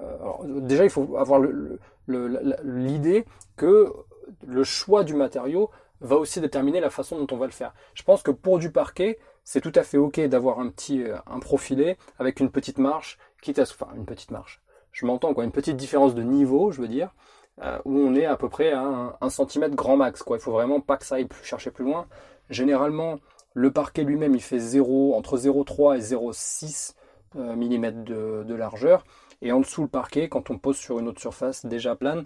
euh, 0.02 0.60
déjà, 0.62 0.84
il 0.84 0.90
faut 0.90 1.18
avoir 1.18 1.42
l'idée 2.64 3.26
que 3.58 3.94
le 4.46 4.64
choix 4.64 5.04
du 5.04 5.14
matériau 5.14 5.70
va 6.02 6.16
aussi 6.16 6.40
déterminer 6.40 6.80
la 6.80 6.90
façon 6.90 7.18
dont 7.18 7.28
on 7.36 7.38
va 7.38 7.46
le 7.46 7.52
faire. 7.52 7.74
Je 7.94 8.04
pense 8.04 8.24
que 8.24 8.32
pour 8.32 8.60
du 8.60 8.72
parquet, 8.72 9.20
c'est 9.44 9.62
tout 9.62 9.72
à 9.76 9.84
fait 9.84 9.98
ok 9.98 10.20
d'avoir 10.22 10.60
un 10.60 10.70
petit 10.70 11.04
euh, 11.04 11.18
un 11.28 11.40
profilé 11.40 11.98
avec 12.20 12.40
une 12.40 12.52
petite 12.52 12.78
marche, 12.78 13.18
quitte 13.42 13.60
à 13.60 13.64
enfin 13.64 13.88
une 13.96 14.06
petite 14.06 14.32
marche. 14.32 14.62
Je 14.92 15.06
m'entends 15.06 15.34
quoi, 15.34 15.44
une 15.44 15.52
petite 15.52 15.78
différence 15.78 16.16
de 16.16 16.24
niveau, 16.24 16.72
je 16.72 16.82
veux 16.82 16.88
dire, 16.88 17.14
euh, 17.62 17.80
où 17.86 17.98
on 17.98 18.16
est 18.16 18.26
à 18.26 18.38
peu 18.38 18.50
près 18.50 18.72
à 18.72 19.18
un, 19.20 19.30
centimètre 19.30 19.76
grand 19.76 19.98
max 19.98 20.24
quoi. 20.24 20.38
Il 20.38 20.40
faut 20.42 20.52
vraiment 20.52 20.80
pas 20.82 20.98
que 20.98 21.06
ça 21.06 21.16
aille 21.16 21.28
chercher 21.44 21.72
plus 21.72 21.86
loin. 21.86 22.08
Généralement, 22.50 23.20
Le 23.56 23.72
parquet 23.72 24.04
lui-même, 24.04 24.36
il 24.36 24.42
fait 24.42 24.60
0, 24.60 25.16
entre 25.16 25.38
0,3 25.38 25.98
et 25.98 26.02
0,6 26.02 26.94
mm 27.36 28.04
de, 28.04 28.54
largeur. 28.54 29.04
Et 29.42 29.52
en 29.52 29.60
dessous 29.60 29.84
le 29.84 29.88
parquet, 29.88 30.30
quand 30.30 30.50
on 30.50 30.58
pose 30.58 30.78
sur 30.78 31.00
une 31.00 31.08
autre 31.08 31.22
surface 31.22 31.66
déjà 31.66 31.96
plane, 31.96 32.26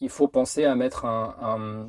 il 0.00 0.10
faut 0.10 0.28
penser 0.28 0.64
à 0.64 0.74
mettre 0.74 1.06
un, 1.06 1.88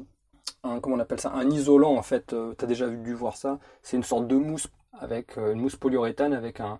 comment 0.81 0.95
on 0.95 0.99
appelle 0.99 1.19
ça, 1.19 1.31
un 1.33 1.49
isolant 1.49 1.95
en 1.95 2.01
fait. 2.01 2.27
tu 2.27 2.63
as 2.63 2.67
déjà 2.67 2.87
dû 2.89 3.13
voir 3.13 3.35
ça. 3.35 3.59
C'est 3.83 3.97
une 3.97 4.03
sorte 4.03 4.27
de 4.27 4.35
mousse 4.35 4.67
avec 4.93 5.37
une 5.37 5.59
mousse 5.59 5.75
polyuréthane 5.75 6.33
avec 6.33 6.61
un, 6.61 6.79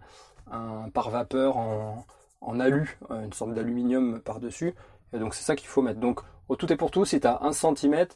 pare-vapeur 0.93 1.57
en, 1.57 2.05
en 2.41 2.59
alu, 2.59 2.97
euh, 3.11 3.25
une 3.25 3.33
sorte 3.33 3.53
d'aluminium 3.53 4.19
par-dessus. 4.21 4.73
Et 5.13 5.19
donc 5.19 5.33
c'est 5.33 5.43
ça 5.43 5.55
qu'il 5.55 5.67
faut 5.67 5.81
mettre. 5.81 5.99
Donc 5.99 6.21
au 6.49 6.55
tout 6.55 6.71
et 6.71 6.75
pour 6.75 6.91
tout, 6.91 7.05
si 7.05 7.19
tu 7.19 7.27
as 7.27 7.41
1 7.43 7.51
cm, 7.51 8.07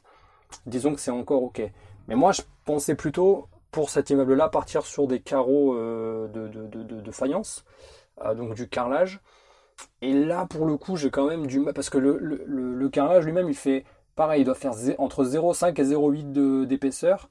disons 0.65 0.93
que 0.93 0.99
c'est 0.99 1.11
encore 1.11 1.43
ok. 1.43 1.61
Mais 2.07 2.15
moi 2.15 2.31
je 2.31 2.41
pensais 2.65 2.95
plutôt 2.95 3.47
pour 3.71 3.89
cet 3.89 4.09
immeuble-là 4.09 4.49
partir 4.49 4.85
sur 4.85 5.07
des 5.07 5.21
carreaux 5.21 5.75
euh, 5.75 6.27
de, 6.27 7.11
faïence, 7.11 7.65
euh, 8.23 8.33
donc 8.35 8.53
du 8.53 8.67
carrelage. 8.67 9.21
Et 10.01 10.13
là 10.13 10.45
pour 10.45 10.65
le 10.65 10.77
coup 10.77 10.95
j'ai 10.97 11.11
quand 11.11 11.27
même 11.27 11.47
du 11.47 11.59
mal, 11.59 11.73
parce 11.73 11.89
que 11.89 11.97
le, 11.97 12.89
carrelage 12.89 13.25
lui-même 13.25 13.49
il 13.49 13.55
fait 13.55 13.85
pareil, 14.15 14.41
il 14.41 14.45
doit 14.45 14.55
faire 14.55 14.73
entre 14.97 15.23
0,5 15.23 15.79
et 15.79 15.83
0,8 15.83 16.65
d'épaisseur. 16.65 17.29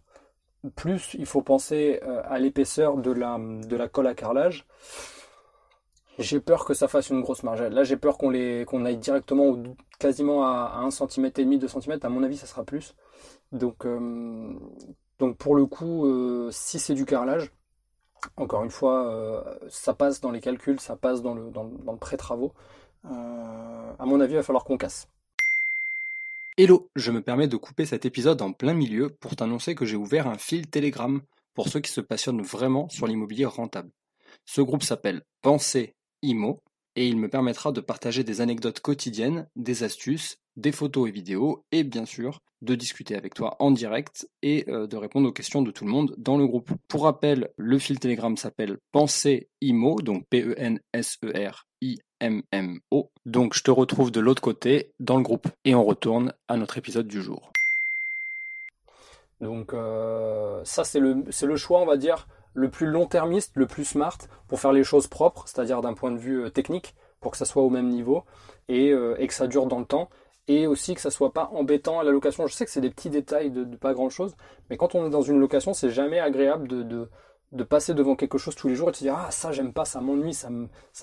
Plus 0.76 1.14
il 1.19 1.26
faut 1.26 1.42
penser 1.42 2.00
à 2.25 2.38
l'épaisseur 2.38 2.97
de 2.97 3.12
la, 3.12 3.88
colle 3.88 4.07
à 4.07 4.14
carrelage 4.14 4.66
j'ai 6.21 6.40
peur 6.40 6.64
que 6.64 6.75
ça 6.75 6.88
fasse 6.88 7.11
une 7.11 7.21
grosse 7.21 7.42
marge. 7.42 7.62
Là, 7.62 7.85
j'ai 7.85 7.97
peur 7.97 8.19
qu'on 8.19 8.35
aille 8.35 8.97
directement 8.99 9.57
quasiment 9.99 10.45
à, 10.45 10.80
1 10.83 10.90
cm 10.90 11.26
et 11.26 11.45
demi, 11.45 11.59
2 11.59 11.69
cm. 11.69 11.99
À 12.02 12.09
mon 12.09 12.23
avis, 12.23 12.37
ça 12.37 12.47
sera 12.47 12.64
plus. 12.64 12.95
Donc, 13.52 13.87
euh, 13.87 14.52
pour 15.38 15.54
le 15.54 15.66
coup, 15.66 16.07
euh, 16.07 16.50
si 16.52 16.78
c'est 16.78 16.95
du 16.95 17.04
carrelage, 17.04 17.52
encore 18.36 18.64
une 18.64 18.70
fois, 18.70 19.06
euh, 19.08 19.42
ça 19.68 19.94
passe 19.94 20.20
dans 20.20 20.30
les 20.30 20.40
calculs, 20.40 20.80
ça 20.80 20.96
passe 20.96 21.22
dans 21.22 21.34
le, 21.34 21.50
pré-travaux. 21.98 22.52
à 23.04 24.04
mon 24.04 24.20
avis, 24.20 24.34
il 24.34 24.36
va 24.36 24.42
falloir 24.42 24.64
qu'on 24.64 24.76
casse. 24.76 25.08
Hello, 26.56 26.90
je 26.94 27.10
me 27.10 27.22
permets 27.22 27.48
de 27.48 27.56
couper 27.56 27.86
cet 27.86 28.04
épisode 28.04 28.42
en 28.42 28.52
plein 28.52 28.74
milieu 28.74 29.08
pour 29.08 29.34
t'annoncer 29.34 29.74
que 29.74 29.86
j'ai 29.86 29.96
ouvert 29.96 30.26
un 30.26 30.36
fil 30.36 30.68
Telegram 30.68 31.22
pour 31.54 31.68
ceux 31.68 31.80
qui 31.80 31.90
se 31.90 32.00
passionnent 32.00 32.42
vraiment 32.42 32.88
sur 32.90 33.06
l'immobilier 33.06 33.46
rentable. 33.46 33.90
Ce 34.44 34.60
groupe 34.60 34.82
s'appelle 34.82 35.22
Pensée 35.42 35.94
IMO 36.22 36.60
et 36.96 37.06
il 37.06 37.16
me 37.16 37.28
permettra 37.28 37.72
de 37.72 37.80
partager 37.80 38.24
des 38.24 38.40
anecdotes 38.40 38.80
quotidiennes, 38.80 39.48
des 39.56 39.84
astuces, 39.84 40.36
des 40.56 40.72
photos 40.72 41.08
et 41.08 41.12
vidéos 41.12 41.64
et 41.72 41.84
bien 41.84 42.04
sûr 42.04 42.40
de 42.62 42.74
discuter 42.74 43.16
avec 43.16 43.34
toi 43.34 43.56
en 43.58 43.70
direct 43.70 44.28
et 44.42 44.64
euh, 44.68 44.86
de 44.86 44.96
répondre 44.96 45.28
aux 45.28 45.32
questions 45.32 45.62
de 45.62 45.70
tout 45.70 45.84
le 45.84 45.90
monde 45.90 46.14
dans 46.18 46.36
le 46.36 46.46
groupe. 46.46 46.70
Pour 46.88 47.04
rappel, 47.04 47.50
le 47.56 47.78
fil 47.78 47.98
Telegram 47.98 48.36
s'appelle 48.36 48.76
Pensée 48.92 49.48
IMO, 49.60 50.02
donc 50.02 50.26
P-E-N-S-E-R-I-M-M-O. 50.28 50.80
Donc 53.24 53.54
je 53.54 53.62
te 53.62 53.70
retrouve 53.70 54.10
de 54.10 54.20
l'autre 54.20 54.42
côté 54.42 54.92
dans 55.00 55.16
le 55.16 55.22
groupe 55.22 55.48
et 55.64 55.74
on 55.74 55.84
retourne 55.84 56.34
à 56.48 56.56
notre 56.56 56.76
épisode 56.76 57.06
du 57.06 57.22
jour. 57.22 57.50
Donc 59.40 59.72
euh, 59.72 60.60
ça 60.64 60.84
c'est 60.84 61.00
le, 61.00 61.24
choix 61.56 61.80
on 61.80 61.86
va 61.86 61.96
dire 61.96 62.28
le 62.52 62.68
plus 62.68 62.88
long-termiste, 62.88 63.52
le 63.54 63.66
plus 63.66 63.86
smart 63.86 64.18
pour 64.48 64.60
faire 64.60 64.72
les 64.72 64.84
choses 64.84 65.06
propres, 65.06 65.44
c'est-à-dire 65.46 65.80
d'un 65.80 65.94
point 65.94 66.10
de 66.10 66.18
vue 66.18 66.44
euh, 66.44 66.50
technique, 66.50 66.94
pour 67.20 67.30
que 67.30 67.38
ça 67.38 67.46
soit 67.46 67.62
au 67.62 67.70
même 67.70 67.88
niveau 67.88 68.24
et, 68.68 68.90
que 68.92 69.34
ça 69.34 69.46
dure 69.46 69.66
dans 69.66 69.78
le 69.78 69.84
temps. 69.84 70.08
Et 70.49 70.66
aussi 70.66 70.94
que 70.94 71.00
ça 71.00 71.11
soit 71.11 71.32
pas 71.32 71.50
embêtant 71.52 72.00
à 72.00 72.04
la 72.04 72.11
location. 72.11 72.47
Je 72.47 72.54
sais 72.54 72.64
que 72.64 72.70
c'est 72.70 72.80
des 72.80 72.90
petits 72.90 73.11
détails 73.11 73.50
de, 73.50 73.64
pas 73.76 73.94
grand 73.94 74.11
chose, 74.11 74.35
mais 74.68 74.76
quand 74.76 74.94
on 74.94 75.06
est 75.06 75.11
dans 75.11 75.23
une 75.23 75.38
location, 75.38 75.75
c'est 75.75 75.90
jamais 75.90 76.18
agréable 76.18 76.66
de, 76.66 77.09
de, 77.52 77.64
passer 77.64 77.94
devant 77.94 78.16
quelque 78.16 78.38
chose 78.38 78.54
tous 78.54 78.68
les 78.68 78.75
jours 78.75 78.88
et 78.88 78.92
de 78.92 78.97
se 78.97 79.04
dire 79.04 79.16
Ah, 79.16 79.30
ça 79.30 79.52
j'aime 79.52 79.73
pas, 79.73 79.85
ça 79.85 80.00
m'ennuie, 80.00 80.35
ça 80.35 80.50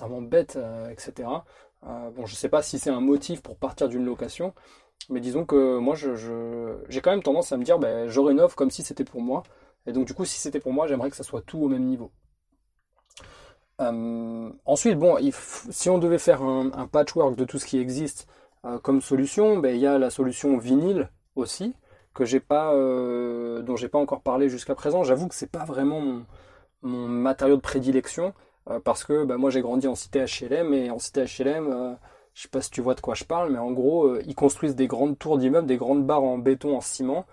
m'embête, 0.08 0.56
euh, 0.56 0.90
etc. 0.90 1.28
bon, 1.82 2.26
je 2.26 2.34
sais 2.34 2.48
pas 2.48 2.62
si 2.62 2.78
c'est 2.78 2.90
un 2.90 3.00
motif 3.00 3.42
pour 3.42 3.56
partir 3.56 3.88
d'une 3.88 4.04
location, 4.04 4.52
mais 5.08 5.20
disons 5.20 5.44
que 5.46 5.78
moi, 5.78 5.94
j'ai 5.94 6.14
je, 6.16 7.00
quand 7.00 7.10
même 7.10 7.22
tendance 7.22 7.52
à 7.52 7.56
me 7.56 7.64
dire 7.64 7.78
ben, 7.78 8.08
Je 8.08 8.20
rénove 8.20 8.54
comme 8.54 8.70
si 8.70 8.82
c'était 8.82 9.04
pour 9.04 9.22
moi. 9.22 9.42
Et 9.86 9.92
donc 9.92 10.06
du 10.06 10.14
coup, 10.14 10.24
si 10.24 10.38
c'était 10.38 10.60
pour 10.60 10.72
moi, 10.72 10.86
j'aimerais 10.86 11.10
que 11.10 11.16
ça 11.16 11.24
soit 11.24 11.42
tout 11.42 11.58
au 11.58 11.68
même 11.68 11.84
niveau. 11.84 12.10
Euh, 13.80 14.50
ensuite, 14.66 14.98
bon, 14.98 15.16
si 15.70 15.88
on 15.88 15.98
devait 15.98 16.18
faire 16.18 16.42
un, 16.42 16.86
patchwork 16.88 17.36
de 17.36 17.44
tout 17.44 17.58
ce 17.58 17.66
qui 17.66 17.78
existe 17.78 18.26
euh, 18.64 18.78
comme 18.78 19.00
solution, 19.00 19.58
ben, 19.58 19.74
il 19.74 19.80
y 19.80 19.86
a 19.86 19.98
la 19.98 20.10
solution 20.10 20.56
vinyle 20.58 21.10
aussi, 21.36 21.74
que 22.14 22.24
j'ai 22.24 22.40
pas, 22.40 22.72
euh, 22.74 23.62
dont 23.62 23.76
j'ai 23.76 23.88
pas 23.88 23.98
encore 23.98 24.22
parlé 24.22 24.48
jusqu'à 24.48 24.74
présent. 24.74 25.04
J'avoue 25.04 25.28
que 25.28 25.34
c'est 25.34 25.50
pas 25.50 25.64
vraiment 25.64 26.00
mon, 26.82 27.08
matériau 27.08 27.56
de 27.56 27.60
prédilection, 27.60 28.34
parce 28.84 29.02
que 29.02 29.24
ben, 29.24 29.36
moi 29.38 29.50
j'ai 29.50 29.62
grandi 29.62 29.88
en 29.88 29.94
cité 29.94 30.24
HLM, 30.24 30.74
et 30.74 30.90
en 30.90 30.98
cité 30.98 31.24
HLM, 31.24 31.96
je 32.34 32.42
sais 32.42 32.48
pas 32.48 32.60
si 32.60 32.70
tu 32.70 32.80
vois 32.80 32.94
de 32.94 33.00
quoi 33.00 33.14
je 33.14 33.24
parle, 33.24 33.52
mais 33.52 33.58
en 33.58 33.72
gros, 33.72 34.18
ils 34.20 34.34
construisent 34.34 34.76
des 34.76 34.86
grandes 34.86 35.18
tours 35.18 35.38
d'immeubles, 35.38 35.66
des 35.66 35.76
grandes 35.76 36.06
barres 36.06 36.22
en 36.22 36.38
béton, 36.38 36.76
en 36.76 36.80
ciment, 36.80 37.26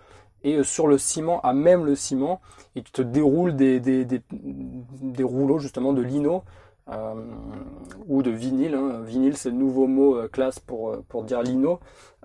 et 0.46 0.58
euh, 0.58 0.64
sur 0.64 0.88
le 0.88 0.98
ciment, 0.98 1.42
à 1.42 1.54
même 1.54 1.86
le 1.86 1.96
ciment, 1.96 2.40
tu 2.76 2.84
te 2.84 3.02
déroules 3.02 3.56
des, 3.56 3.80
des, 3.80 5.24
rouleaux 5.24 5.58
justement 5.58 5.92
de 5.92 6.04
lino 6.04 6.44
euh, 6.90 7.14
ou 8.08 8.24
de 8.24 8.32
vinyle. 8.32 8.76
Hein. 8.76 9.02
Vinyle, 9.04 9.38
c'est 9.38 9.50
le 9.50 9.56
nouveau 9.56 9.88
mot 9.88 10.16
euh, 10.16 10.28
classe 10.28 10.60
pour, 10.60 11.04
pour 11.10 11.24
dire 11.24 11.42
lino. 11.42 11.80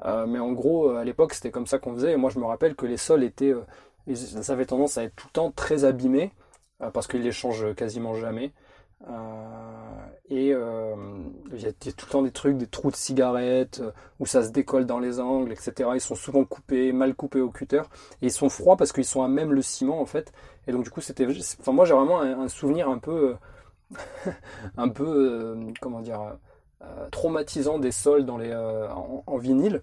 mais 0.05 0.38
en 0.38 0.52
gros, 0.52 0.90
à 0.90 1.05
l'époque, 1.05 1.35
c'était 1.35 1.50
comme 1.50 1.67
ça 1.67 1.79
qu'on 1.79 1.95
faisait. 1.95 2.12
Et 2.12 2.17
moi, 2.17 2.31
je 2.31 2.38
me 2.38 2.45
rappelle 2.45 2.75
que 2.75 2.87
les 2.87 2.97
sols 2.97 3.25
étaient, 3.25 3.55
ça 4.14 4.52
avait 4.52 4.67
tendance 4.67 4.99
à 4.99 5.05
être 5.05 5.14
tout 5.17 5.26
le 5.29 5.33
temps 5.33 5.50
très 5.50 5.85
abîmés 5.85 6.33
parce 6.95 7.07
qu'ils 7.07 7.23
les 7.23 7.33
changent 7.33 7.75
quasiment 7.75 8.14
jamais. 8.14 8.52
Euh, 9.09 10.07
et 10.29 10.52
euh, 10.52 10.95
il 11.52 11.62
y 11.62 11.67
a 11.67 11.73
tout 11.73 12.07
le 12.07 12.11
temps 12.11 12.23
des 12.23 12.31
trucs, 12.31 12.57
des 12.59 12.67
trous 12.67 12.90
de 12.90 12.97
cigarettes, 12.97 13.81
euh, 13.83 13.93
où 14.19 14.26
ça 14.26 14.43
se 14.45 14.50
décolle 14.50 14.87
dans 14.87 14.99
les 14.99 15.21
angles, 15.21 15.52
etc. 15.52 15.90
Ils 15.95 16.00
sont 16.00 16.14
souvent 16.14 16.45
coupés, 16.45 16.93
mal 16.93 17.14
coupés 17.14 17.40
au 17.40 17.50
cutter. 17.50 17.83
Et 18.23 18.26
ils 18.26 18.33
sont 18.33 18.49
froids 18.49 18.76
parce 18.76 18.93
qu'ils 18.93 19.05
sont 19.05 19.23
à 19.23 19.29
même 19.29 19.52
le 19.52 19.62
ciment, 19.62 20.00
en 20.00 20.07
fait. 20.07 20.33
Et 20.67 20.73
donc, 20.73 20.85
du 20.85 20.90
coup, 20.90 21.00
c'était. 21.00 21.26
Enfin, 21.61 21.73
moi, 21.73 21.85
j'ai 21.85 21.95
vraiment 21.95 22.21
un, 22.21 22.49
souvenir 22.49 22.88
un 22.88 22.99
peu. 22.99 23.37
Un 24.77 24.89
peu. 24.89 25.57
comment 25.81 26.01
dire. 26.01 26.37
traumatisant 27.11 27.79
des 27.79 27.93
sols 27.93 28.25
dans 28.25 28.39
les, 28.39 28.55
en, 28.55 29.37
vinyle, 29.39 29.83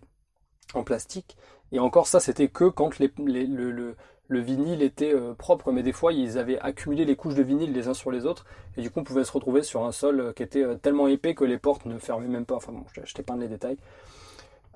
en 0.74 0.84
plastique. 0.84 1.38
Et 1.72 1.80
encore 1.80 2.08
ça, 2.08 2.20
c'était 2.20 2.48
que 2.48 2.66
quand 2.66 3.00
le, 3.00 3.96
le 4.28 4.40
vinyle 4.40 4.82
était 4.82 5.14
euh, 5.14 5.34
propre, 5.34 5.72
mais 5.72 5.84
des 5.84 5.94
fois 5.94 6.14
ils 6.14 6.38
avaient 6.38 6.60
accumulé 6.60 7.06
les 7.06 7.16
couches 7.16 7.36
de 7.36 7.44
vinyle 7.44 7.72
les 7.74 7.88
uns 7.88 7.94
sur 7.94 8.12
les 8.12 8.26
autres, 8.26 8.46
et 8.76 8.82
du 8.82 8.90
coup 8.90 9.00
on 9.00 9.04
pouvait 9.04 9.24
se 9.24 9.32
retrouver 9.32 9.64
sur 9.64 9.86
un 9.86 9.92
sol 9.92 10.20
euh, 10.20 10.34
qui 10.34 10.44
était 10.44 10.64
euh, 10.64 10.76
tellement 10.76 11.08
épais 11.08 11.34
que 11.36 11.46
les 11.46 11.58
portes 11.58 11.86
ne 11.86 11.98
fermaient 11.98 12.28
même 12.28 12.46
pas. 12.46 12.56
Enfin 12.56 12.74
bon, 12.74 12.84
je 12.92 13.14
t'ai 13.14 13.24
pas 13.24 13.36
les 13.38 13.48
détails. 13.48 13.78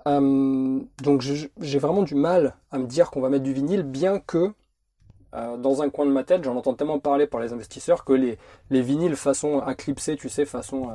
donc 0.05 1.21
j'ai 1.21 1.79
vraiment 1.79 2.03
du 2.03 2.15
mal 2.15 2.55
à 2.71 2.79
me 2.79 2.87
dire 2.87 3.11
qu'on 3.11 3.21
va 3.21 3.29
mettre 3.29 3.43
du 3.43 3.53
vinyle, 3.53 3.83
bien 3.83 4.19
que 4.19 4.53
dans 5.33 5.81
un 5.81 5.89
coin 5.89 6.05
de 6.05 6.11
ma 6.11 6.23
tête, 6.23 6.43
j'en 6.43 6.55
entends 6.55 6.73
tellement 6.73 6.99
parler 6.99 7.25
par 7.25 7.39
les 7.39 7.53
investisseurs 7.53 8.03
que 8.03 8.13
les, 8.13 8.37
les 8.69 8.81
vinyles 8.81 9.15
façon 9.15 9.59
à 9.59 9.75
clipser, 9.75 10.17
tu 10.17 10.27
sais, 10.27 10.45
façon 10.45 10.89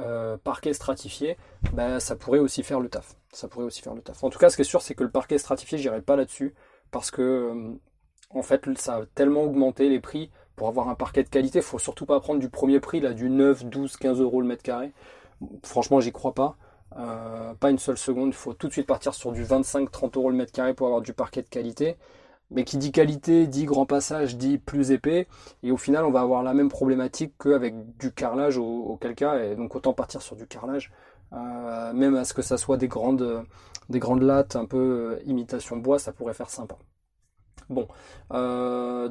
euh, 0.00 0.36
parquet 0.44 0.72
stratifié, 0.72 1.36
ben, 1.72 1.98
ça 1.98 2.14
pourrait 2.14 2.38
aussi 2.38 2.62
faire 2.62 2.78
le 2.80 2.88
taf. 2.88 3.16
Ça 3.32 3.48
pourrait 3.48 3.64
aussi 3.64 3.82
faire 3.82 3.94
le 3.94 4.00
taf. 4.00 4.22
En 4.22 4.30
tout 4.30 4.38
cas, 4.38 4.48
ce 4.48 4.56
qui 4.56 4.62
est 4.62 4.64
sûr, 4.64 4.80
c'est 4.80 4.94
que 4.94 5.02
le 5.02 5.10
parquet 5.10 5.38
stratifié, 5.38 5.76
j'irai 5.78 6.02
pas 6.02 6.14
là-dessus 6.14 6.54
parce 6.90 7.10
que 7.10 7.22
euh, 7.22 7.72
en 8.30 8.42
fait, 8.42 8.64
ça 8.78 8.96
a 8.96 9.06
tellement 9.14 9.42
augmenté 9.42 9.88
les 9.88 10.00
prix 10.00 10.30
pour 10.56 10.68
avoir 10.68 10.88
un 10.88 10.94
parquet 10.94 11.24
de 11.24 11.28
qualité. 11.28 11.62
Faut 11.62 11.78
surtout 11.78 12.06
pas 12.06 12.20
prendre 12.20 12.38
du 12.40 12.48
premier 12.48 12.80
prix 12.80 13.00
là, 13.00 13.12
du 13.12 13.28
9, 13.28 13.64
12, 13.64 13.96
15 13.96 14.20
euros 14.20 14.40
le 14.40 14.46
mètre 14.46 14.62
carré. 14.62 14.92
Franchement, 15.64 16.00
j'y 16.00 16.12
crois 16.12 16.34
pas. 16.34 16.56
Euh, 16.96 17.54
pas 17.54 17.70
une 17.70 17.78
seule 17.78 17.98
seconde. 17.98 18.28
Il 18.28 18.34
faut 18.34 18.54
tout 18.54 18.68
de 18.68 18.72
suite 18.72 18.86
partir 18.86 19.14
sur 19.14 19.32
du 19.32 19.44
25, 19.44 19.90
30 19.90 20.16
euros 20.16 20.30
le 20.30 20.36
mètre 20.36 20.52
carré 20.52 20.74
pour 20.74 20.86
avoir 20.86 21.02
du 21.02 21.12
parquet 21.12 21.42
de 21.42 21.48
qualité. 21.48 21.96
Mais 22.50 22.64
qui 22.64 22.78
dit 22.78 22.92
qualité, 22.92 23.46
dit 23.46 23.66
grand 23.66 23.84
passage, 23.84 24.36
dit 24.36 24.58
plus 24.58 24.90
épais. 24.90 25.28
Et 25.62 25.70
au 25.70 25.76
final, 25.76 26.04
on 26.04 26.10
va 26.10 26.20
avoir 26.20 26.42
la 26.42 26.54
même 26.54 26.70
problématique 26.70 27.34
qu'avec 27.38 27.96
du 27.98 28.12
carrelage 28.12 28.56
auquel 28.58 29.14
cas. 29.14 29.42
Et 29.44 29.54
donc 29.54 29.74
autant 29.76 29.92
partir 29.92 30.22
sur 30.22 30.36
du 30.36 30.46
carrelage. 30.46 30.90
Euh, 31.34 31.92
même 31.92 32.16
à 32.16 32.24
ce 32.24 32.32
que 32.32 32.40
ça 32.40 32.56
soit 32.56 32.78
des 32.78 32.88
grandes, 32.88 33.44
des 33.90 33.98
grandes 33.98 34.22
lattes, 34.22 34.56
un 34.56 34.64
peu 34.64 34.78
euh, 34.78 35.22
imitation 35.26 35.76
bois, 35.76 35.98
ça 35.98 36.12
pourrait 36.12 36.34
faire 36.34 36.50
sympa. 36.50 36.76
Bon, 37.68 37.86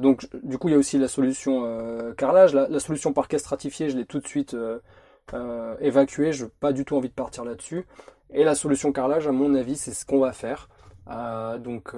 donc 0.00 0.26
du 0.42 0.58
coup 0.58 0.66
il 0.66 0.72
y 0.72 0.74
a 0.74 0.78
aussi 0.78 0.98
la 0.98 1.06
solution 1.06 2.12
carrelage, 2.16 2.54
la, 2.54 2.80
solution 2.80 3.12
parquet 3.12 3.38
stratifié, 3.38 3.88
je 3.88 3.96
l'ai 3.96 4.04
tout 4.04 4.18
de 4.18 4.26
suite 4.26 4.56
évacuée, 5.80 6.32
je 6.32 6.44
n'ai 6.44 6.50
pas 6.60 6.72
du 6.72 6.84
tout 6.84 6.96
envie 6.96 7.08
de 7.08 7.14
partir 7.14 7.44
là-dessus. 7.44 7.86
Et 8.30 8.44
la 8.44 8.54
solution 8.54 8.92
carrelage, 8.92 9.26
à 9.26 9.32
mon 9.32 9.54
avis, 9.54 9.76
c'est 9.76 9.92
ce 9.92 10.04
qu'on 10.04 10.20
va 10.20 10.32
faire. 10.32 10.68
donc 11.58 11.94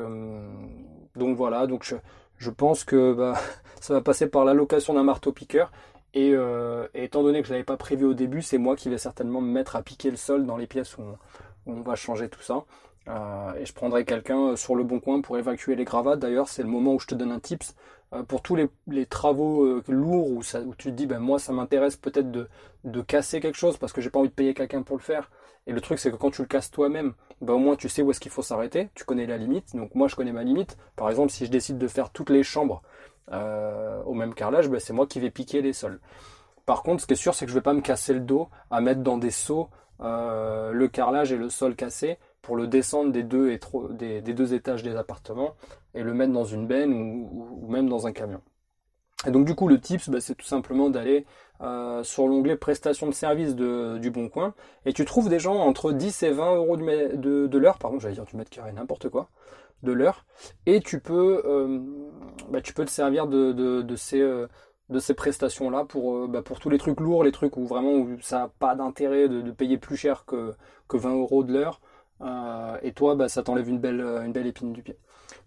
donc 1.16 1.36
voilà, 1.36 1.66
donc 1.66 1.92
je, 2.38 2.50
pense 2.50 2.84
que 2.84 3.12
bah, 3.12 3.34
ça 3.80 3.94
va 3.94 4.00
passer 4.00 4.28
par 4.28 4.44
l'allocation 4.44 4.94
d'un 4.94 5.02
marteau-piqueur. 5.02 5.70
Euh, 6.16 6.88
et, 6.94 7.04
étant 7.04 7.22
donné 7.22 7.40
que 7.40 7.46
je 7.46 7.52
ne 7.52 7.56
l'avais 7.56 7.64
pas 7.64 7.76
prévu 7.76 8.04
au 8.04 8.14
début, 8.14 8.42
c'est 8.42 8.58
moi 8.58 8.76
qui 8.76 8.88
vais 8.88 8.98
certainement 8.98 9.40
me 9.40 9.50
mettre 9.50 9.76
à 9.76 9.82
piquer 9.82 10.10
le 10.10 10.16
sol 10.16 10.44
dans 10.44 10.56
les 10.56 10.66
pièces 10.66 10.98
où 10.98 11.02
on, 11.66 11.80
va 11.82 11.94
changer 11.94 12.28
tout 12.28 12.40
ça. 12.40 12.64
Et 13.06 13.66
je 13.66 13.72
prendrai 13.72 14.04
quelqu'un 14.04 14.56
sur 14.56 14.76
le 14.76 14.84
bon 14.84 15.00
coin 15.00 15.20
pour 15.20 15.36
évacuer 15.38 15.74
les 15.74 15.84
gravats. 15.84 16.16
D'ailleurs, 16.16 16.48
c'est 16.48 16.62
le 16.62 16.68
moment 16.68 16.94
où 16.94 17.00
je 17.00 17.06
te 17.06 17.14
donne 17.14 17.32
un 17.32 17.40
tips. 17.40 17.74
pour 18.28 18.42
tous 18.42 18.56
les, 18.56 19.06
travaux 19.06 19.80
lourds 19.88 20.28
où, 20.30 20.42
tu 20.76 20.90
te 20.90 20.94
dis, 20.94 21.06
ben, 21.06 21.18
moi, 21.18 21.38
ça 21.38 21.52
m'intéresse 21.52 21.96
peut-être 21.96 22.30
de, 22.30 23.02
casser 23.02 23.40
quelque 23.40 23.58
chose 23.58 23.76
parce 23.78 23.92
que 23.92 24.00
j'ai 24.00 24.10
pas 24.10 24.20
envie 24.20 24.28
de 24.28 24.34
payer 24.34 24.54
quelqu'un 24.54 24.82
pour 24.82 24.96
le 24.96 25.02
faire. 25.02 25.30
Et 25.66 25.72
le 25.72 25.80
truc, 25.80 25.98
c'est 25.98 26.10
que 26.10 26.16
quand 26.16 26.30
tu 26.30 26.42
le 26.42 26.48
casses 26.48 26.70
toi-même, 26.70 27.14
bah, 27.40 27.54
au 27.54 27.58
moins 27.58 27.76
tu 27.76 27.88
sais 27.88 28.02
où 28.02 28.10
est-ce 28.10 28.20
qu'il 28.20 28.30
faut 28.30 28.42
s'arrêter, 28.42 28.90
tu 28.94 29.04
connais 29.04 29.26
la 29.26 29.38
limite. 29.38 29.74
Donc 29.74 29.94
moi, 29.94 30.08
je 30.08 30.16
connais 30.16 30.32
ma 30.32 30.44
limite. 30.44 30.76
Par 30.96 31.08
exemple, 31.10 31.30
si 31.30 31.46
je 31.46 31.50
décide 31.50 31.78
de 31.78 31.88
faire 31.88 32.10
toutes 32.10 32.30
les 32.30 32.42
chambres 32.42 32.82
euh, 33.32 34.02
au 34.04 34.14
même 34.14 34.34
carrelage, 34.34 34.68
bah, 34.68 34.80
c'est 34.80 34.92
moi 34.92 35.06
qui 35.06 35.20
vais 35.20 35.30
piquer 35.30 35.62
les 35.62 35.72
sols. 35.72 36.00
Par 36.66 36.82
contre, 36.82 37.02
ce 37.02 37.06
qui 37.06 37.14
est 37.14 37.16
sûr, 37.16 37.34
c'est 37.34 37.46
que 37.46 37.50
je 37.50 37.56
vais 37.56 37.62
pas 37.62 37.72
me 37.72 37.80
casser 37.80 38.12
le 38.12 38.20
dos 38.20 38.48
à 38.70 38.80
mettre 38.80 39.00
dans 39.00 39.18
des 39.18 39.30
seaux 39.30 39.68
euh, 40.00 40.72
le 40.72 40.88
carrelage 40.88 41.32
et 41.32 41.36
le 41.36 41.50
sol 41.50 41.74
cassé 41.74 42.18
pour 42.42 42.56
le 42.56 42.66
descendre 42.66 43.12
des 43.12 43.22
deux, 43.22 43.58
des, 43.90 44.20
deux 44.20 44.54
étages 44.54 44.82
des 44.82 44.96
appartements 44.96 45.54
et 45.94 46.02
le 46.02 46.14
mettre 46.14 46.32
dans 46.32 46.44
une 46.44 46.66
benne 46.66 46.92
ou 46.92 47.66
même 47.68 47.88
dans 47.88 48.06
un 48.06 48.12
camion. 48.12 48.40
Et 49.26 49.30
donc 49.30 49.44
du 49.44 49.54
coup 49.54 49.68
le 49.68 49.78
tips 49.78 50.08
bah, 50.08 50.20
c'est 50.20 50.34
tout 50.34 50.46
simplement 50.46 50.88
d'aller 50.88 51.26
euh, 51.60 52.02
sur 52.02 52.26
l'onglet 52.26 52.56
prestations 52.56 53.06
de 53.06 53.12
service 53.12 53.54
de, 53.54 53.98
du 53.98 54.10
Bon 54.10 54.28
Coin 54.30 54.54
et 54.86 54.94
tu 54.94 55.04
trouves 55.04 55.28
des 55.28 55.38
gens 55.38 55.56
entre 55.56 55.92
10 55.92 56.22
et 56.22 56.30
20 56.30 56.54
euros 56.54 56.76
de, 56.76 57.16
de, 57.16 57.46
de 57.46 57.58
l'heure, 57.58 57.78
pardon 57.78 57.98
j'allais 57.98 58.14
dire 58.14 58.24
du 58.24 58.36
mètre 58.36 58.50
carré, 58.50 58.72
n'importe 58.72 59.10
quoi, 59.10 59.28
de 59.82 59.92
l'heure, 59.92 60.24
et 60.64 60.80
tu 60.80 61.00
peux, 61.00 61.42
euh, 61.44 61.80
bah, 62.50 62.62
tu 62.62 62.72
peux 62.72 62.84
te 62.86 62.90
servir 62.90 63.26
de, 63.26 63.52
de, 63.52 63.96
ces, 63.96 64.20
euh, 64.20 64.46
ces 64.98 65.12
prestations 65.12 65.68
là 65.68 65.84
pour, 65.84 66.26
bah, 66.26 66.40
pour 66.40 66.58
tous 66.58 66.70
les 66.70 66.78
trucs 66.78 66.98
lourds, 67.00 67.22
les 67.22 67.32
trucs 67.32 67.58
où 67.58 67.66
vraiment 67.66 67.92
où 67.92 68.18
ça 68.22 68.38
n'a 68.38 68.48
pas 68.58 68.74
d'intérêt 68.74 69.28
de, 69.28 69.42
de, 69.42 69.50
payer 69.50 69.76
plus 69.76 69.96
cher 69.96 70.24
que, 70.24 70.54
que 70.88 70.96
20 70.96 71.14
euros 71.16 71.44
de 71.44 71.52
l'heure, 71.52 71.82
et 72.82 72.92
toi 72.92 73.14
bah, 73.14 73.28
ça 73.28 73.42
t'enlève 73.42 73.68
une 73.68 73.78
belle, 73.78 74.00
une 74.00 74.32
belle 74.32 74.46
épine 74.46 74.72
du 74.72 74.82
pied. 74.82 74.96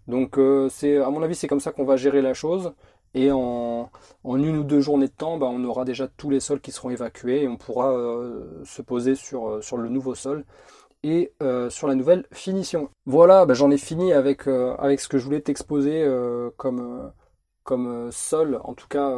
Donc 0.08 0.38
c'est 0.70 0.98
à 0.98 1.10
mon 1.10 1.22
avis 1.22 1.34
c'est 1.34 1.48
comme 1.48 1.60
ça 1.60 1.72
qu'on 1.72 1.84
va 1.84 1.96
gérer 1.96 2.22
la 2.22 2.34
chose. 2.34 2.72
Et 3.14 3.30
en, 3.30 3.90
une 4.24 4.56
ou 4.56 4.64
deux 4.64 4.80
journées 4.80 5.06
de 5.06 5.12
temps, 5.12 5.38
bah, 5.38 5.46
on 5.48 5.62
aura 5.64 5.84
déjà 5.84 6.08
tous 6.08 6.30
les 6.30 6.40
sols 6.40 6.60
qui 6.60 6.72
seront 6.72 6.90
évacués 6.90 7.42
et 7.42 7.48
on 7.48 7.56
pourra 7.56 7.92
euh, 7.92 8.62
se 8.64 8.82
poser 8.82 9.14
sur, 9.14 9.48
euh, 9.48 9.62
sur 9.62 9.76
le 9.76 9.88
nouveau 9.88 10.16
sol 10.16 10.44
et 11.04 11.32
euh, 11.42 11.70
sur 11.70 11.86
la 11.86 11.94
nouvelle 11.94 12.26
finition. 12.32 12.90
Voilà, 13.06 13.46
bah, 13.46 13.54
j'en 13.54 13.70
ai 13.70 13.78
fini 13.78 14.12
avec, 14.12 14.48
avec 14.48 15.00
ce 15.00 15.08
que 15.08 15.18
je 15.18 15.24
voulais 15.24 15.40
t'exposer 15.40 16.04
comme, 16.56 17.12
comme 17.62 18.10
sol. 18.10 18.60
En 18.64 18.74
tout 18.74 18.88
cas, 18.88 19.12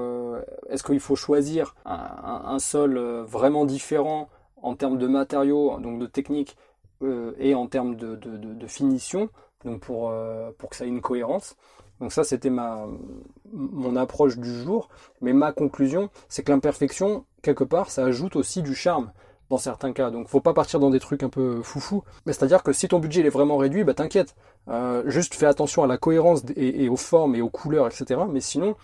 est-ce 0.68 0.82
qu'il 0.82 1.00
faut 1.00 1.16
choisir 1.16 1.74
un, 1.86 2.58
sol 2.58 2.98
vraiment 3.26 3.64
différent 3.64 4.28
en 4.60 4.74
termes 4.74 4.98
de 4.98 5.06
matériaux, 5.06 5.78
donc 5.78 6.00
de 6.00 6.06
technique 6.06 6.56
et 7.38 7.54
en 7.54 7.66
termes 7.66 7.96
de, 7.96 8.66
finition, 8.66 9.28
donc 9.64 9.80
pour, 9.80 10.12
pour 10.58 10.70
que 10.70 10.76
ça 10.76 10.84
ait 10.84 10.88
une 10.88 11.00
cohérence 11.00 11.56
donc 12.00 12.12
ça, 12.12 12.24
c'était 12.24 12.50
ma 12.50 12.86
mon 13.52 13.96
approche 13.96 14.38
du 14.38 14.52
jour. 14.62 14.88
Mais 15.20 15.32
ma 15.32 15.52
conclusion, 15.52 16.10
c'est 16.28 16.42
que 16.42 16.52
l'imperfection, 16.52 17.24
quelque 17.42 17.64
part, 17.64 17.90
ça 17.90 18.04
ajoute 18.04 18.36
aussi 18.36 18.62
du 18.62 18.74
charme 18.74 19.12
dans 19.48 19.58
certains 19.58 19.92
cas. 19.92 20.10
Donc 20.10 20.28
faut 20.28 20.40
pas 20.40 20.52
partir 20.52 20.80
dans 20.80 20.90
des 20.90 21.00
trucs 21.00 21.22
un 21.22 21.28
peu 21.28 21.62
foufou. 21.62 22.02
Mais 22.26 22.32
c'est-à-dire 22.32 22.62
que 22.62 22.72
si 22.72 22.88
ton 22.88 22.98
budget 22.98 23.22
est 23.22 23.30
vraiment 23.30 23.56
réduit, 23.56 23.84
bah 23.84 23.94
t'inquiète. 23.94 24.34
Euh, 24.68 25.04
juste 25.06 25.34
fais 25.34 25.46
attention 25.46 25.84
à 25.84 25.86
la 25.86 25.96
cohérence 25.96 26.42
et, 26.56 26.88
aux 26.88 26.96
formes 26.96 27.34
et 27.34 27.40
aux 27.40 27.48
couleurs, 27.48 27.86
etc. 27.86 28.20
Mais 28.28 28.40
sinon, 28.40 28.74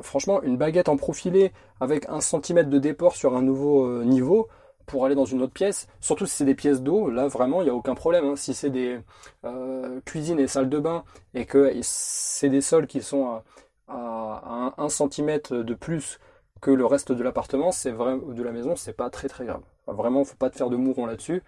franchement, 0.00 0.42
une 0.42 0.56
baguette 0.56 0.88
en 0.88 0.96
profilé 0.96 1.52
avec 1.80 2.08
un 2.08 2.20
centimètre 2.20 2.70
de 2.70 2.78
déport 2.78 3.14
sur 3.14 3.36
un 3.36 3.42
nouveau 3.42 3.84
euh, 3.84 4.04
niveau, 4.04 4.48
pour 4.86 5.04
aller 5.04 5.14
dans 5.14 5.24
une 5.24 5.42
autre 5.42 5.52
pièce, 5.52 5.88
surtout 6.00 6.26
si 6.26 6.36
c'est 6.36 6.44
des 6.44 6.54
pièces 6.54 6.82
d'eau, 6.82 7.10
là 7.10 7.26
vraiment 7.28 7.60
il 7.60 7.64
n'y 7.64 7.70
a 7.70 7.74
aucun 7.74 7.94
problème. 7.94 8.24
Hein. 8.24 8.36
Si 8.36 8.54
c'est 8.54 8.70
des 8.70 8.98
euh, 9.44 10.00
cuisines 10.04 10.38
et 10.38 10.46
salles 10.46 10.68
de 10.68 10.78
bain 10.78 11.04
et 11.34 11.44
que 11.44 11.72
c'est 11.82 12.48
des 12.48 12.60
sols 12.60 12.86
qui 12.86 13.02
sont 13.02 13.42
à, 13.88 14.72
à, 14.76 14.82
1 14.82 14.88
cm 14.88 15.40
de 15.50 15.74
plus 15.74 16.18
que 16.60 16.70
le 16.70 16.86
reste 16.86 17.12
de 17.12 17.22
l'appartement, 17.22 17.72
c'est 17.72 17.90
vrai 17.90 18.16
de 18.18 18.42
la 18.42 18.52
maison, 18.52 18.76
c'est 18.76 18.96
pas 18.96 19.10
très 19.10 19.28
très 19.28 19.44
grave. 19.44 19.62
vraiment, 19.86 20.24
faut 20.24 20.36
pas 20.36 20.50
te 20.50 20.56
faire 20.56 20.70
de 20.70 20.76
mourons 20.76 21.06
là-dessus. 21.06 21.42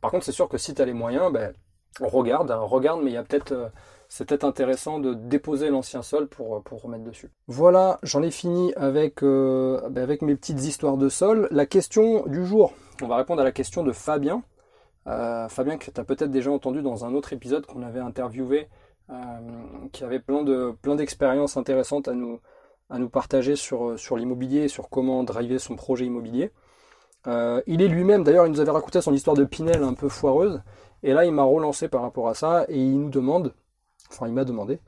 Par 0.00 0.10
contre, 0.10 0.24
c'est 0.24 0.32
sûr 0.32 0.48
que 0.48 0.58
si 0.58 0.74
tu 0.74 0.82
as 0.82 0.84
les 0.84 0.92
moyens, 0.92 1.32
ben, 1.32 1.52
regarde, 2.00 2.50
hein, 2.50 2.58
regarde, 2.58 3.02
mais 3.02 3.10
il 3.10 3.14
y 3.14 3.16
a 3.16 3.24
peut-être 3.24 3.70
euh, 4.20 4.24
peut-être 4.24 4.44
intéressant 4.44 4.98
de 4.98 5.14
déposer 5.14 5.70
l'ancien 5.70 6.02
sol 6.02 6.28
pour, 6.28 6.62
pour 6.62 6.82
remettre 6.82 7.04
dessus. 7.04 7.30
Voilà, 7.46 7.98
j'en 8.02 8.22
ai 8.22 8.30
fini 8.30 8.72
avec, 8.74 9.22
euh, 9.22 9.80
ben, 9.90 10.02
avec 10.02 10.22
mes 10.22 10.36
petites 10.36 10.62
histoires 10.64 10.96
de 10.96 11.08
sol. 11.08 11.48
La 11.50 11.66
question 11.66 12.26
du 12.26 12.44
jour, 12.44 12.72
on 13.02 13.08
va 13.08 13.16
répondre 13.16 13.40
à 13.40 13.44
la 13.44 13.52
question 13.52 13.82
de 13.82 13.92
Fabien. 13.92 14.42
Euh, 15.06 15.48
Fabien 15.48 15.78
que 15.78 15.90
tu 15.90 16.00
as 16.00 16.04
peut-être 16.04 16.30
déjà 16.30 16.50
entendu 16.50 16.82
dans 16.82 17.04
un 17.04 17.14
autre 17.14 17.32
épisode 17.32 17.66
qu'on 17.66 17.82
avait 17.82 18.00
interviewé, 18.00 18.68
euh, 19.10 19.14
qui 19.92 20.04
avait 20.04 20.20
plein 20.20 20.42
de 20.42 20.74
plein 20.80 20.94
d'expériences 20.94 21.56
intéressantes 21.56 22.06
à 22.06 22.12
nous, 22.12 22.38
à 22.88 22.98
nous 22.98 23.08
partager 23.08 23.56
sur, 23.56 23.98
sur 23.98 24.16
l'immobilier 24.16 24.64
et 24.64 24.68
sur 24.68 24.88
comment 24.88 25.24
driver 25.24 25.58
son 25.58 25.74
projet 25.74 26.06
immobilier. 26.06 26.52
il 27.26 27.82
est 27.82 27.88
lui-même, 27.88 28.24
d'ailleurs, 28.24 28.46
il 28.46 28.52
nous 28.52 28.60
avait 28.60 28.70
raconté 28.70 29.00
son 29.00 29.12
histoire 29.12 29.36
de 29.36 29.44
Pinel 29.44 29.82
un 29.82 29.94
peu 29.94 30.08
foireuse, 30.08 30.62
et 31.02 31.12
là 31.12 31.24
il 31.24 31.32
m'a 31.32 31.42
relancé 31.42 31.88
par 31.88 32.02
rapport 32.02 32.28
à 32.28 32.34
ça, 32.34 32.64
et 32.68 32.78
il 32.78 33.00
nous 33.00 33.10
demande 33.10 33.54
enfin 34.12 34.26
il 34.26 34.32
m'a 34.32 34.44
demandé, 34.44 34.78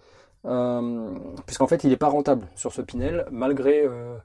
euh, 0.46 1.10
puisqu'en 1.46 1.66
fait 1.66 1.84
il 1.84 1.90
n'est 1.90 1.96
pas 1.96 2.08
rentable 2.08 2.46
sur 2.54 2.72
ce 2.72 2.82
Pinel, 2.82 3.26
malgré 3.30 3.84
euh, 3.84 4.16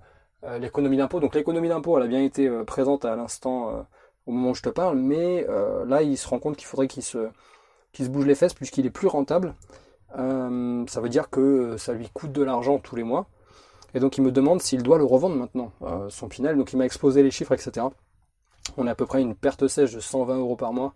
euh, 0.43 0.59
l'économie 0.59 0.97
d'impôt. 0.97 1.19
Donc 1.19 1.35
l'économie 1.35 1.69
d'impôt, 1.69 1.97
elle 1.97 2.03
a 2.03 2.07
bien 2.07 2.23
été 2.23 2.49
présente 2.65 3.05
à 3.05 3.15
l'instant 3.15 3.85
au 4.25 4.31
moment 4.31 4.51
où 4.51 4.55
je 4.55 4.61
te 4.61 4.69
parle, 4.69 4.97
mais 4.97 5.45
là 5.87 6.01
il 6.01 6.17
se 6.17 6.27
rend 6.27 6.39
compte 6.39 6.57
qu'il 6.57 6.67
faudrait 6.67 6.87
qu'il 6.87 7.03
se, 7.03 7.29
bouge 7.99 8.25
les 8.25 8.35
fesses 8.35 8.53
puisqu'il 8.53 8.85
est 8.85 8.91
plus 8.91 9.07
rentable. 9.07 9.55
ça 10.13 11.01
veut 11.01 11.09
dire 11.09 11.29
que 11.29 11.77
ça 11.77 11.93
lui 11.93 12.09
coûte 12.13 12.31
de 12.31 12.43
l'argent 12.43 12.79
tous 12.79 12.95
les 12.95 13.03
mois. 13.03 13.27
Et 13.95 13.99
donc 13.99 14.19
il 14.19 14.21
me 14.21 14.31
demande 14.31 14.61
s'il 14.61 14.83
doit 14.83 14.99
le 14.99 15.03
revendre 15.03 15.35
maintenant, 15.35 15.71
son 16.09 16.27
Pinel. 16.27 16.57
Donc 16.57 16.73
il 16.73 16.77
m'a 16.77 16.85
exposé 16.85 17.23
les 17.23 17.31
chiffres, 17.31 17.53
etc. 17.53 17.87
On 18.77 18.85
a 18.85 18.91
à 18.91 18.95
peu 18.95 19.07
près 19.07 19.21
une 19.21 19.35
perte 19.35 19.67
sèche 19.67 19.93
de 19.93 19.99
120 19.99 20.37
euros 20.37 20.55
par 20.55 20.73
mois. 20.73 20.93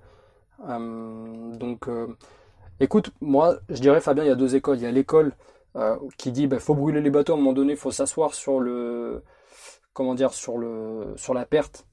donc 0.60 1.88
Écoute, 2.80 3.12
moi, 3.22 3.58
je 3.70 3.80
dirais, 3.80 4.02
Fabien, 4.02 4.24
il 4.24 4.28
y 4.28 4.32
a 4.32 4.36
deux 4.36 4.56
écoles. 4.56 4.78
Il 4.78 4.84
y 4.84 4.88
a 4.88 4.92
l'école 4.92 5.34
euh, 5.76 5.98
qui 6.18 6.32
dit, 6.32 6.48
bah, 6.48 6.60
faut 6.60 6.76
brûler 6.76 7.02
les 7.02 7.10
bateaux 7.10 7.34
à 7.34 7.36
un 7.36 7.40
moment 7.40 7.54
donné, 7.54 7.74
il 7.74 7.78
faut 7.78 7.92
s'asseoir 7.92 8.34
sur 8.34 8.60
le, 8.60 9.24
comment 9.94 10.16
dire, 10.16 10.34
sur 10.34 10.58
le, 10.58 11.14
sur 11.16 11.34
la 11.34 11.46
perte 11.46 11.86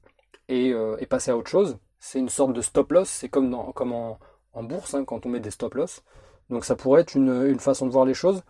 et, 0.49 0.71
euh, 0.73 0.97
passer 1.09 1.31
à 1.31 1.37
autre 1.37 1.49
chose. 1.49 1.77
C'est 1.99 2.19
une 2.19 2.29
sorte 2.29 2.53
de 2.53 2.61
stop 2.61 2.91
loss. 2.91 3.09
C'est 3.09 3.29
comme 3.29 3.53
en, 3.53 4.63
bourse, 4.63 4.93
hein, 4.93 5.05
quand 5.05 5.25
on 5.25 5.29
met 5.29 5.39
des 5.39 5.51
stop 5.51 5.75
loss. 5.75 6.03
Donc 6.49 6.65
ça 6.65 6.75
pourrait 6.75 7.01
être 7.01 7.15
une, 7.15 7.59
façon 7.59 7.85
de 7.85 7.91
voir 7.91 8.05
les 8.05 8.13
choses. 8.13 8.43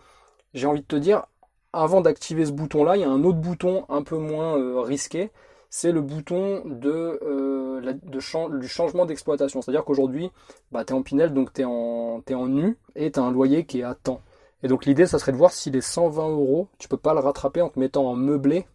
J'ai 0.53 0.67
envie 0.67 0.81
de 0.81 0.87
te 0.87 0.95
dire, 0.95 1.25
avant 1.73 2.01
d'activer 2.01 2.45
ce 2.45 2.51
bouton-là, 2.51 2.97
il 2.97 3.01
y 3.01 3.05
a 3.05 3.09
un 3.09 3.23
autre 3.23 3.39
bouton 3.39 3.85
un 3.89 4.03
peu 4.03 4.17
moins 4.17 4.57
euh, 4.57 4.81
risqué 4.81 5.31
c'est 5.73 5.93
le 5.93 6.01
bouton 6.01 6.63
euh, 6.83 7.93
du 8.03 8.67
changement 8.67 9.05
d'exploitation. 9.05 9.61
C'est-à-dire 9.61 9.85
qu'aujourd'hui, 9.85 10.29
bah, 10.71 10.83
tu 10.83 10.93
es 10.93 10.95
en 10.95 11.01
Pinel, 11.01 11.33
donc 11.33 11.53
tu 11.53 11.61
es 11.61 11.65
en, 11.65 12.47
nu, 12.47 12.77
et 12.95 13.09
tu 13.09 13.19
as 13.19 13.23
un 13.23 13.31
loyer 13.31 13.65
qui 13.65 13.79
est 13.79 13.83
à 13.83 13.95
temps. 13.95 14.21
Et 14.63 14.67
donc 14.67 14.85
l'idée, 14.85 15.07
ça 15.07 15.17
serait 15.17 15.31
de 15.31 15.37
voir 15.37 15.53
si 15.53 15.71
les 15.71 15.79
120 15.79 16.29
euros, 16.29 16.67
tu 16.77 16.89
peux 16.89 16.97
pas 16.97 17.13
le 17.13 17.21
rattraper 17.21 17.61
en 17.61 17.69
te 17.69 17.79
mettant 17.79 18.05
en 18.05 18.15
meublé 18.15 18.67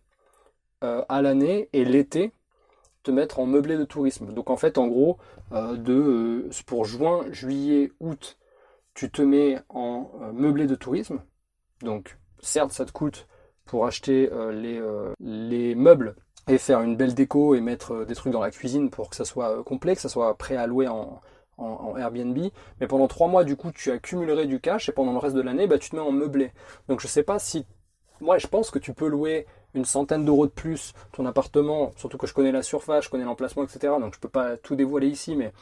euh, 0.84 1.04
à 1.10 1.20
l'année, 1.20 1.68
et 1.74 1.84
l'été, 1.84 2.32
te 3.02 3.10
mettre 3.10 3.40
en 3.40 3.46
meublé 3.46 3.76
de 3.76 3.84
tourisme. 3.84 4.32
Donc 4.32 4.48
en 4.48 4.56
fait, 4.56 4.78
en 4.78 4.88
gros, 4.88 5.18
euh, 5.52 5.76
de, 5.76 6.48
pour 6.64 6.86
juin, 6.86 7.26
juillet, 7.30 7.92
août, 8.00 8.38
tu 8.94 9.10
te 9.10 9.20
mets 9.20 9.58
en 9.68 10.10
meublé 10.32 10.66
de 10.66 10.74
tourisme. 10.74 11.20
Donc 11.82 12.16
certes, 12.40 12.72
ça 12.72 12.86
te 12.86 12.92
coûte 12.92 13.28
pour 13.66 13.84
acheter 13.84 14.30
les 15.20 15.74
meubles 15.74 16.16
et 16.48 16.58
faire 16.58 16.80
une 16.82 16.96
belle 16.96 17.14
déco 17.14 17.54
et 17.54 17.60
mettre 17.60 17.92
euh, 17.92 18.04
des 18.04 18.14
trucs 18.14 18.32
dans 18.32 18.40
la 18.40 18.50
cuisine 18.50 18.90
pour 18.90 19.10
que 19.10 19.16
ça 19.16 19.24
soit 19.24 19.58
euh, 19.58 19.62
complet, 19.62 19.94
que 19.94 20.00
ça 20.00 20.08
soit 20.08 20.36
prêt 20.36 20.56
à 20.56 20.66
louer 20.66 20.88
en, 20.88 21.20
en, 21.58 21.96
Airbnb. 21.96 22.38
Mais 22.80 22.86
pendant 22.86 23.08
trois 23.08 23.28
mois, 23.28 23.44
du 23.44 23.56
coup, 23.56 23.72
tu 23.72 23.90
accumulerais 23.90 24.46
du 24.46 24.60
cash 24.60 24.88
et 24.88 24.92
pendant 24.92 25.12
le 25.12 25.18
reste 25.18 25.34
de 25.34 25.40
l'année, 25.40 25.66
bah, 25.66 25.78
tu 25.78 25.90
te 25.90 25.96
mets 25.96 26.02
en 26.02 26.12
meublé. 26.12 26.52
Donc 26.88 27.00
je 27.00 27.06
sais 27.06 27.22
pas 27.22 27.38
si. 27.38 27.66
Moi, 28.20 28.38
je 28.38 28.46
pense 28.46 28.70
que 28.70 28.78
tu 28.78 28.94
peux 28.94 29.08
louer 29.08 29.46
une 29.74 29.84
centaine 29.84 30.24
d'euros 30.24 30.46
de 30.46 30.52
plus 30.52 30.94
ton 31.12 31.26
appartement, 31.26 31.92
surtout 31.96 32.16
que 32.16 32.26
je 32.26 32.32
connais 32.32 32.52
la 32.52 32.62
surface, 32.62 33.04
je 33.04 33.10
connais 33.10 33.24
l'emplacement, 33.24 33.64
etc. 33.64 33.94
Donc 34.00 34.14
je 34.14 34.20
peux 34.20 34.28
pas 34.28 34.56
tout 34.56 34.74
dévoiler 34.74 35.08
ici, 35.08 35.36
mais, 35.36 35.52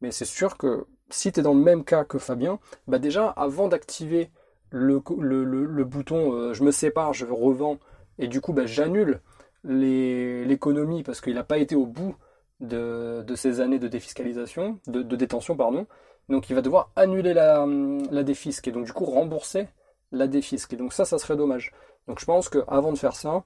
mais 0.00 0.12
c'est 0.12 0.24
sûr 0.24 0.56
que 0.56 0.86
si 1.10 1.32
tu 1.32 1.40
es 1.40 1.42
dans 1.42 1.54
le 1.54 1.60
même 1.60 1.84
cas 1.84 2.04
que 2.04 2.18
Fabien, 2.18 2.60
bah 2.86 2.98
déjà, 2.98 3.28
avant 3.30 3.66
d'activer 3.68 4.30
le, 4.70 5.02
le, 5.18 5.44
le, 5.44 5.84
bouton 5.84 6.32
euh, 6.32 6.52
je 6.52 6.62
me 6.62 6.70
sépare, 6.70 7.12
je 7.12 7.26
revends, 7.26 7.78
et 8.18 8.28
du 8.28 8.40
coup, 8.40 8.52
bah, 8.52 8.66
j'annule 8.66 9.20
l'économie 9.66 11.02
parce 11.02 11.20
qu'il 11.20 11.34
n'a 11.34 11.44
pas 11.44 11.58
été 11.58 11.74
au 11.74 11.86
bout 11.86 12.14
de, 12.60 13.22
de, 13.26 13.34
ces 13.34 13.60
années 13.60 13.78
de 13.78 13.88
défiscalisation, 13.88 14.80
de, 14.86 15.02
détention, 15.02 15.56
pardon. 15.56 15.86
Donc 16.28 16.50
il 16.50 16.54
va 16.54 16.62
devoir 16.62 16.90
annuler 16.96 17.34
la, 17.34 17.66
la 18.10 18.22
défisque 18.22 18.68
et 18.68 18.72
donc 18.72 18.84
du 18.84 18.92
coup 18.92 19.04
rembourser 19.04 19.68
la 20.12 20.26
défisque. 20.26 20.72
Et 20.72 20.76
donc 20.76 20.92
ça, 20.92 21.04
ça 21.04 21.18
serait 21.18 21.36
dommage. 21.36 21.72
Donc 22.08 22.20
je 22.20 22.24
pense 22.24 22.48
qu'avant 22.48 22.92
de 22.92 22.98
faire 22.98 23.14
ça, 23.14 23.44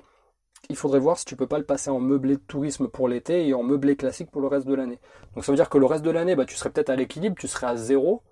il 0.69 0.77
faudrait 0.77 0.99
voir 0.99 1.19
si 1.19 1.25
tu 1.25 1.37
peux 1.37 1.47
pas 1.47 1.59
le 1.59 1.65
passer 1.65 1.91
en 1.91 2.01
meublé 2.01 2.37
de 2.37 2.43
tourisme 2.43 2.89
pour 2.89 3.09
l'été 3.09 3.49
et 3.49 3.55
en 3.55 3.63
meublé 3.63 3.97
classique 3.97 4.31
pour 4.31 4.41
le 4.41 4.47
reste 4.47 4.67
de 4.67 4.75
l'année. 4.75 4.99
Donc 5.35 5.45
ça 5.45 5.53
veut 5.53 5.57
dire 5.57 5.71
que 5.71 5.79
le 5.79 5.87
reste 5.87 6.05
de 6.05 6.11
l'année, 6.11 6.37
bah, 6.37 6.45
tu 6.45 6.55
serais 6.55 6.71
peut-être 6.71 6.91
à 6.91 6.97
l'équilibre, 6.97 7.37
tu 7.39 7.49
serais 7.49 7.67
à 7.67 7.77
zéro, 7.77 8.23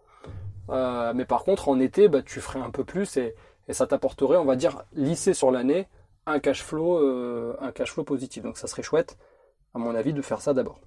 mais 0.69 1.25
par 1.25 1.45
contre, 1.45 1.69
en 1.69 1.81
été, 1.81 2.09
bah, 2.09 2.23
tu 2.23 2.41
ferais 2.41 2.61
un 2.61 2.71
peu 2.71 2.85
plus 2.85 3.17
et, 3.17 3.35
et 3.69 3.73
ça 3.73 3.87
t'apporterait, 3.87 4.37
on 4.37 4.45
va 4.45 4.57
dire, 4.57 4.85
lissé 4.93 5.33
sur 5.35 5.51
l'année, 5.51 5.89
un 6.29 6.39
cash 6.41 6.63
flow, 6.63 6.99
un 7.61 7.73
cash 7.73 7.93
flow 7.93 8.05
positif. 8.05 8.43
Donc 8.43 8.59
ça 8.59 8.67
serait 8.67 8.83
chouette, 8.83 9.17
à 9.75 9.79
mon 9.79 9.95
avis, 9.95 10.13
de 10.13 10.23
faire 10.23 10.41
ça 10.41 10.55
d'abord. 10.55 10.79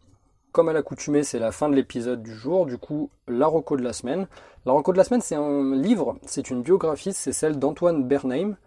Comme 0.52 0.68
à 0.68 0.74
l'accoutumée, 0.74 1.24
c'est 1.24 1.40
la 1.40 1.54
fin 1.54 1.70
de 1.70 1.76
l'épisode 1.76 2.22
du 2.22 2.34
jour, 2.34 2.66
du 2.66 2.78
coup, 2.78 3.10
la 3.28 3.48
reco 3.48 3.78
de 3.78 3.84
la 3.84 3.94
semaine. 3.94 4.28
La 4.66 4.74
reco 4.74 4.92
de 4.92 4.98
la 4.98 5.06
semaine, 5.06 5.22
c'est 5.22 5.36
un 5.36 5.76
livre, 5.76 6.18
c'est 6.26 6.50
une 6.50 6.62
biographie, 6.62 7.14
c'est 7.14 7.32
celle 7.32 7.58
d'Antoine 7.58 8.04
Bernheim. 8.04 8.58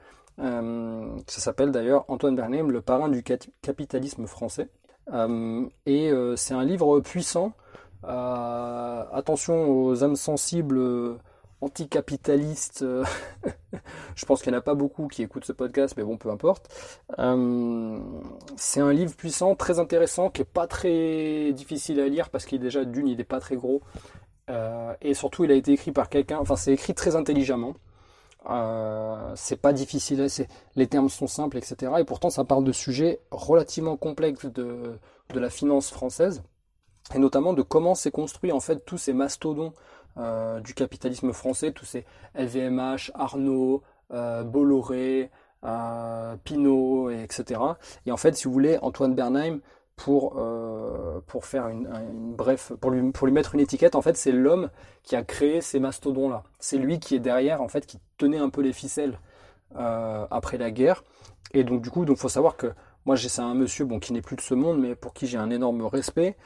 Euh, 0.41 1.17
ça 1.27 1.41
s'appelle 1.41 1.71
d'ailleurs 1.71 2.05
Antoine 2.09 2.35
Bernheim, 2.35 2.71
le 2.71 2.81
parrain 2.81 3.11
du 3.11 3.23
capitalisme 3.23 4.27
français. 4.27 4.69
Euh, 5.13 5.67
et 5.85 6.11
euh, 6.11 6.37
c'est 6.37 6.55
un 6.55 6.65
livre 6.65 7.01
puissant. 7.01 7.53
attention 8.03 9.69
aux 9.71 10.03
âmes 10.05 10.17
sensibles 10.17 10.81
anticapitaliste. 11.65 12.83
Euh, 12.83 13.05
je 14.15 14.25
pense 14.25 14.43
qu'il 14.43 14.53
n'y 14.53 14.57
en 14.57 14.61
a 14.61 14.63
pas 14.63 14.75
beaucoup 14.75 15.09
qui 15.09 15.23
écoutent 15.23 15.45
ce 15.45 15.53
podcast, 15.53 15.95
mais 15.97 16.05
bon, 16.05 16.17
peu 16.17 16.31
importe. 16.31 16.69
Euh, 17.19 17.99
c'est 18.57 18.81
un 18.81 18.93
livre 18.93 19.15
puissant, 19.15 19.55
très 19.55 19.79
intéressant, 19.79 20.31
qui 20.31 20.43
est 20.43 20.45
pas 20.45 20.67
très 20.67 21.53
difficile 21.53 22.01
à 22.01 22.09
lire 22.09 22.31
parce 22.31 22.45
qu'il 22.45 22.57
est 22.57 22.65
déjà 22.65 22.85
d'une, 22.85 23.09
il 23.09 23.17
n'est 23.17 23.25
pas 23.25 23.41
très 23.41 23.57
gros. 23.57 23.83
Euh, 24.51 24.95
et 25.01 25.15
surtout, 25.15 25.45
il 25.45 25.51
a 25.51 25.55
été 25.55 25.73
écrit 25.73 25.93
par 25.93 26.09
quelqu'un, 26.09 26.39
enfin, 26.39 26.57
c'est 26.57 26.73
écrit 26.73 26.95
très 26.95 27.17
intelligemment. 27.17 27.75
c'est 29.37 29.61
pas 29.61 29.73
difficile, 29.73 30.27
les 30.77 30.87
termes 30.87 31.09
sont 31.09 31.27
simples, 31.27 31.57
etc. 31.57 31.93
Et 31.99 32.05
pourtant, 32.05 32.31
ça 32.31 32.45
parle 32.45 32.65
de 32.65 32.73
sujets 32.73 33.21
relativement 33.31 33.97
complexes 33.97 34.45
de, 34.45 34.99
de 35.33 35.41
la 35.41 35.49
finance 35.49 35.91
française, 35.91 36.43
et 37.15 37.19
notamment 37.19 37.55
de 37.55 37.63
comment 37.63 37.95
s'est 37.95 38.11
construit 38.11 38.53
en 38.53 38.61
fait 38.61 38.85
tous 38.85 38.99
ces 38.99 39.15
mastodons 39.15 39.73
euh, 40.17 40.61
du 40.61 40.75
capitalisme 40.75 41.33
français, 41.33 41.73
tous 41.73 41.85
ces 41.85 42.05
LVMH, 42.37 43.11
Arnaud, 43.15 43.83
euh, 44.13 44.45
Bolloré, 44.45 45.31
euh, 45.65 46.37
Pinault, 46.45 47.11
etc. 47.11 47.61
Et 48.07 48.13
en 48.13 48.17
fait, 48.17 48.37
si 48.37 48.45
vous 48.45 48.53
voulez, 48.53 48.79
Antoine 48.81 49.15
Bernheim, 49.15 49.59
pour, 49.97 50.43
pour 51.29 51.47
faire 51.47 51.69
une, 51.69 51.89
bref, 52.37 52.73
pour 52.81 52.91
lui, 52.91 53.13
pour 53.13 53.29
lui 53.29 53.33
mettre 53.33 53.55
une 53.55 53.61
étiquette, 53.61 53.95
en 53.95 54.03
fait, 54.03 54.17
c'est 54.17 54.33
l'homme 54.33 54.71
qui 55.05 55.15
a 55.15 55.23
créé 55.23 55.61
ces 55.61 55.79
mastodons-là. 55.79 56.43
C'est 56.59 56.79
lui 56.79 56.99
qui 56.99 57.15
est 57.15 57.21
derrière, 57.21 57.63
en 57.63 57.69
fait, 57.69 57.87
qui 57.87 58.01
tenait 58.19 58.39
un 58.39 58.51
peu 58.51 58.61
les 58.61 58.73
ficelles 58.73 59.21
après 59.77 60.59
la 60.59 60.73
guerre. 60.73 61.05
Et 61.53 61.63
donc, 61.63 61.81
du 61.81 61.91
coup, 61.91 62.05
il 62.05 62.17
faut 62.17 62.29
savoir 62.29 62.57
que 62.57 62.73
moi, 63.07 63.17
c'est 63.17 63.41
un 63.41 63.55
monsieur 63.55 63.85
bon, 63.85 64.01
qui 64.01 64.13
n'est 64.13 64.21
plus 64.21 64.35
de 64.35 64.41
ce 64.41 64.55
monde, 64.55 64.81
mais 64.81 64.97
pour 64.97 65.15
qui 65.15 65.29
j'ai 65.29 65.39
un 65.39 65.51
énorme 65.51 65.83
respect, 65.83 66.37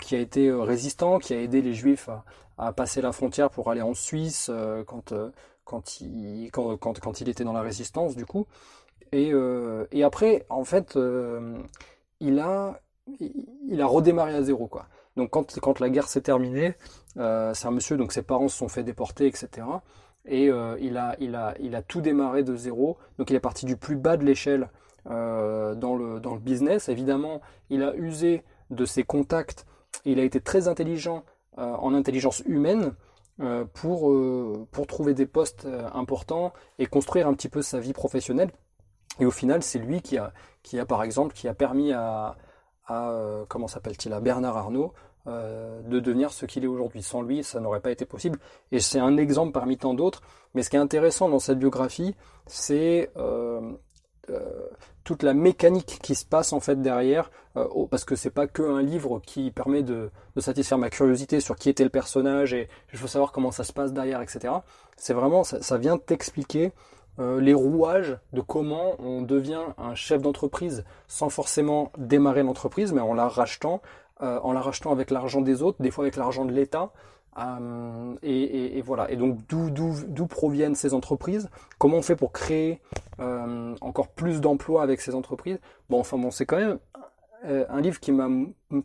qui 0.00 0.14
a 0.14 0.20
été 0.20 0.52
résistant, 0.52 1.18
qui 1.18 1.34
a 1.34 1.40
aidé 1.40 1.60
les 1.60 1.74
juifs 1.74 2.08
à, 2.08 2.22
à 2.66 2.72
passer 2.72 3.00
la 3.00 3.12
frontière 3.12 3.50
pour 3.50 3.70
aller 3.70 3.82
en 3.82 3.94
Suisse 3.94 4.48
euh, 4.52 4.84
quand, 4.84 5.12
euh, 5.12 5.30
quand, 5.64 6.00
il, 6.00 6.50
quand, 6.52 6.76
quand, 6.78 7.20
il 7.20 7.28
était 7.28 7.44
dans 7.44 7.52
la 7.52 7.62
résistance, 7.62 8.16
du 8.16 8.26
coup. 8.26 8.46
Et, 9.12 9.32
euh, 9.32 9.86
et 9.92 10.04
après, 10.04 10.46
en 10.48 10.64
fait, 10.64 10.98
il, 12.20 12.38
a, 12.38 12.80
il 13.18 13.80
a 13.80 13.86
redémarré 13.86 14.34
à 14.34 14.42
zéro, 14.42 14.66
quoi. 14.66 14.86
Donc 15.16 15.30
quand, 15.30 15.58
quand 15.60 15.80
la 15.80 15.90
guerre 15.90 16.08
s'est 16.08 16.22
terminée, 16.22 16.74
c'est 17.16 17.66
un 17.66 17.70
monsieur, 17.70 17.98
donc 17.98 18.12
ses 18.12 18.22
parents 18.22 18.48
se 18.48 18.56
sont 18.56 18.68
fait 18.68 18.82
déporter, 18.82 19.26
etc. 19.26 19.66
Et 20.24 20.46
il, 20.46 20.96
a, 20.96 21.16
il, 21.20 21.34
a, 21.34 21.54
il 21.60 21.74
a 21.74 21.82
tout 21.82 22.00
démarré 22.00 22.42
de 22.42 22.56
zéro. 22.56 22.96
Donc 23.18 23.28
il 23.28 23.36
est 23.36 23.40
parti 23.40 23.66
du 23.66 23.76
plus 23.76 23.96
bas 23.96 24.16
de 24.16 24.24
l'échelle 24.24 24.70
dans, 25.04 25.96
le, 25.96 26.18
dans 26.18 26.32
le 26.32 26.40
business. 26.40 26.88
Évidemment, 26.88 27.42
il 27.68 27.82
a 27.82 27.94
usé 27.94 28.42
de 28.70 28.86
ses 28.86 29.02
contacts. 29.02 29.66
Il 30.06 30.18
a 30.18 30.22
été 30.22 30.40
très 30.40 30.66
intelligent 30.66 31.24
en 31.56 31.94
intelligence 31.94 32.42
humaine 32.46 32.92
euh, 33.40 33.64
pour, 33.64 34.10
euh, 34.10 34.68
pour 34.70 34.86
trouver 34.86 35.14
des 35.14 35.26
postes 35.26 35.66
importants 35.94 36.52
et 36.78 36.86
construire 36.86 37.26
un 37.26 37.34
petit 37.34 37.48
peu 37.48 37.62
sa 37.62 37.80
vie 37.80 37.92
professionnelle. 37.94 38.50
Et 39.20 39.26
au 39.26 39.30
final, 39.30 39.62
c'est 39.62 39.78
lui 39.78 40.02
qui 40.02 40.18
a, 40.18 40.32
qui 40.62 40.78
a, 40.78 40.84
par 40.84 41.02
exemple, 41.02 41.34
qui 41.34 41.48
a 41.48 41.54
permis 41.54 41.92
à, 41.92 42.36
comment 43.48 43.68
s'appelle-t-il, 43.68 44.12
à 44.12 44.20
Bernard 44.20 44.56
Arnault 44.56 44.92
de 45.26 46.00
devenir 46.00 46.32
ce 46.32 46.46
qu'il 46.46 46.64
est 46.64 46.66
aujourd'hui. 46.66 47.02
Sans 47.02 47.22
lui, 47.22 47.42
ça 47.42 47.60
n'aurait 47.60 47.80
pas 47.80 47.90
été 47.90 48.04
possible. 48.04 48.38
Et 48.70 48.80
c'est 48.80 48.98
un 48.98 49.16
exemple 49.16 49.52
parmi 49.52 49.78
tant 49.78 49.94
d'autres. 49.94 50.22
Mais 50.54 50.62
ce 50.62 50.70
qui 50.70 50.76
est 50.76 50.80
intéressant 50.80 51.28
dans 51.28 51.38
cette 51.38 51.58
biographie, 51.58 52.14
c'est 52.46 53.10
euh, 53.16 53.60
toute 55.04 55.22
la 55.22 55.34
mécanique 55.34 55.98
qui 56.02 56.14
se 56.14 56.24
passe 56.24 56.52
en 56.52 56.60
fait 56.60 56.80
derrière, 56.80 57.30
euh, 57.56 57.66
parce 57.90 58.04
que 58.04 58.14
c'est 58.14 58.30
pas 58.30 58.46
que 58.46 58.62
un 58.62 58.82
livre 58.82 59.20
qui 59.24 59.50
permet 59.50 59.82
de, 59.82 60.10
satisfaire 60.38 60.78
ma 60.78 60.90
curiosité 60.90 61.40
sur 61.40 61.56
qui 61.56 61.68
était 61.68 61.84
le 61.84 61.90
personnage 61.90 62.54
et 62.54 62.68
je 62.92 62.98
veux 62.98 63.08
savoir 63.08 63.32
comment 63.32 63.50
ça 63.50 63.64
se 63.64 63.72
passe 63.72 63.92
derrière, 63.92 64.22
etc. 64.22 64.54
C'est 64.96 65.14
vraiment, 65.14 65.44
ça, 65.44 65.78
vient 65.78 65.98
t'expliquer 65.98 66.72
euh, 67.18 67.40
les 67.40 67.54
rouages 67.54 68.16
de 68.32 68.40
comment 68.40 68.94
on 69.00 69.22
devient 69.22 69.62
un 69.76 69.94
chef 69.94 70.22
d'entreprise 70.22 70.84
sans 71.08 71.28
forcément 71.28 71.90
démarrer 71.98 72.42
l'entreprise, 72.42 72.92
mais 72.92 73.00
en 73.00 73.14
la 73.14 73.28
rachetant, 73.28 73.82
en 74.20 74.52
la 74.52 74.60
rachetant 74.60 74.92
avec 74.92 75.10
l'argent 75.10 75.40
des 75.40 75.62
autres, 75.62 75.82
des 75.82 75.90
fois 75.90 76.04
avec 76.04 76.14
l'argent 76.14 76.44
de 76.44 76.52
l'État, 76.52 76.92
euh, 77.38 78.14
et, 78.22 78.82
voilà. 78.82 79.10
Et 79.10 79.16
donc 79.16 79.38
d'où 79.48 80.26
proviennent 80.26 80.74
ces 80.74 80.94
entreprises? 80.94 81.48
Comment 81.78 81.98
on 81.98 82.02
fait 82.02 82.16
pour 82.16 82.32
créer 82.32 82.80
euh, 83.20 83.74
encore 83.80 84.08
plus 84.08 84.40
d'emplois 84.40 84.82
avec 84.82 85.00
ces 85.00 85.14
entreprises? 85.14 85.58
Bon, 85.88 86.00
enfin 86.00 86.18
bon, 86.18 86.30
c'est 86.30 86.46
quand 86.46 86.58
même 86.58 86.78
euh, 87.44 87.64
un 87.68 87.80
livre 87.80 88.00
qui 88.00 88.12
m'a 88.12 88.28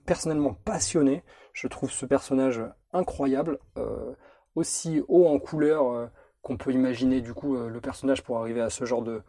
personnellement 0.05 0.53
passionné. 0.53 1.23
Je 1.53 1.67
trouve 1.67 1.91
ce 1.91 2.05
personnage 2.05 2.61
incroyable, 2.93 3.59
aussi 4.55 5.01
haut 5.07 5.27
en 5.27 5.39
couleur 5.39 6.09
qu'on 6.41 6.55
peut 6.55 6.71
imaginer 6.71 7.19
du 7.19 7.33
coup 7.33 7.55
le 7.57 7.81
personnage 7.81 8.23
pour 8.23 8.37
arriver 8.37 8.61
à 8.61 8.69
ce 8.69 8.85
genre 8.85 9.01
de 9.01 9.21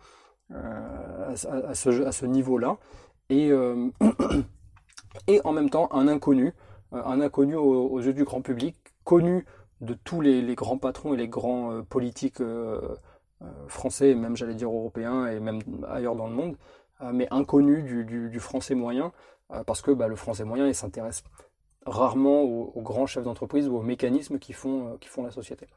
à, 0.50 1.34
ce, 1.74 2.26
niveau-là. 2.26 2.76
Et 3.30 3.50
et 5.26 5.40
en 5.44 5.52
même 5.52 5.70
temps 5.70 5.88
un 5.92 6.06
inconnu, 6.06 6.54
un 6.92 7.20
inconnu 7.22 7.56
aux 7.56 8.00
yeux 8.00 8.12
du 8.12 8.24
grand 8.24 8.42
public 8.42 8.87
connu 9.08 9.46
de 9.80 9.94
tous 9.94 10.20
les, 10.20 10.54
grands 10.54 10.76
patrons 10.76 11.14
et 11.14 11.16
les 11.16 11.28
grands 11.28 11.72
euh, 11.72 11.82
politiques 11.82 12.42
euh, 12.42 12.94
euh, 13.40 13.46
français, 13.66 14.14
même 14.14 14.36
j'allais 14.36 14.54
dire 14.54 14.68
européens 14.68 15.26
et 15.28 15.40
même 15.40 15.60
ailleurs 15.88 16.14
dans 16.14 16.26
le 16.26 16.34
monde, 16.34 16.56
mais 17.12 17.26
inconnu 17.30 18.04
du, 18.04 18.40
français 18.40 18.74
moyen, 18.74 19.12
parce 19.66 19.82
que 19.82 19.92
bah, 19.92 20.08
le 20.08 20.16
français 20.16 20.42
moyen 20.42 20.66
il 20.66 20.74
s'intéresse 20.74 21.22
rarement 21.86 22.42
aux, 22.42 22.82
grands 22.82 23.06
chefs 23.06 23.22
d'entreprise 23.22 23.68
ou 23.68 23.76
aux 23.76 23.82
mécanismes 23.82 24.40
qui 24.40 24.52
font, 24.52 24.98
qui 25.00 25.08
font 25.08 25.22
la 25.22 25.30
société. 25.30 25.68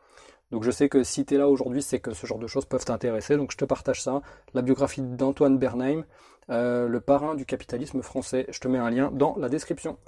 Donc 0.49 0.63
je 0.63 0.71
sais 0.71 0.89
que 0.89 1.03
si 1.03 1.23
tu 1.23 1.35
es 1.35 1.37
là 1.37 1.47
aujourd'hui, 1.47 1.83
c'est 1.83 1.99
que 1.99 2.15
ce 2.15 2.25
genre 2.25 2.39
de 2.39 2.47
choses 2.47 2.65
peuvent 2.65 2.83
t'intéresser, 2.83 3.37
donc 3.37 3.51
je 3.51 3.57
te 3.57 3.65
partage 3.65 4.01
ça, 4.01 4.23
la 4.55 4.63
biographie 4.63 5.03
d'Antoine 5.03 5.59
Bernheim, 5.59 6.05
le 6.49 6.99
parrain 6.99 7.35
du 7.35 7.45
capitalisme 7.45 8.01
français, 8.01 8.47
je 8.49 8.59
te 8.59 8.67
mets 8.67 8.79
un 8.79 8.89
lien 8.89 9.11
dans 9.11 9.35
la 9.37 9.47
description. 9.47 9.99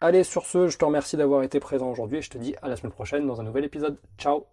Allez, 0.00 0.24
sur 0.24 0.44
ce, 0.46 0.66
je 0.68 0.76
te 0.76 0.84
remercie 0.84 1.16
d'avoir 1.16 1.42
été 1.44 1.60
présent 1.60 1.90
aujourd'hui 1.90 2.18
et 2.18 2.22
je 2.22 2.30
te 2.30 2.38
dis 2.38 2.54
à 2.62 2.68
la 2.68 2.76
semaine 2.76 2.92
prochaine 2.92 3.26
dans 3.26 3.40
un 3.40 3.44
nouvel 3.44 3.64
épisode. 3.64 3.96
Ciao 4.18 4.46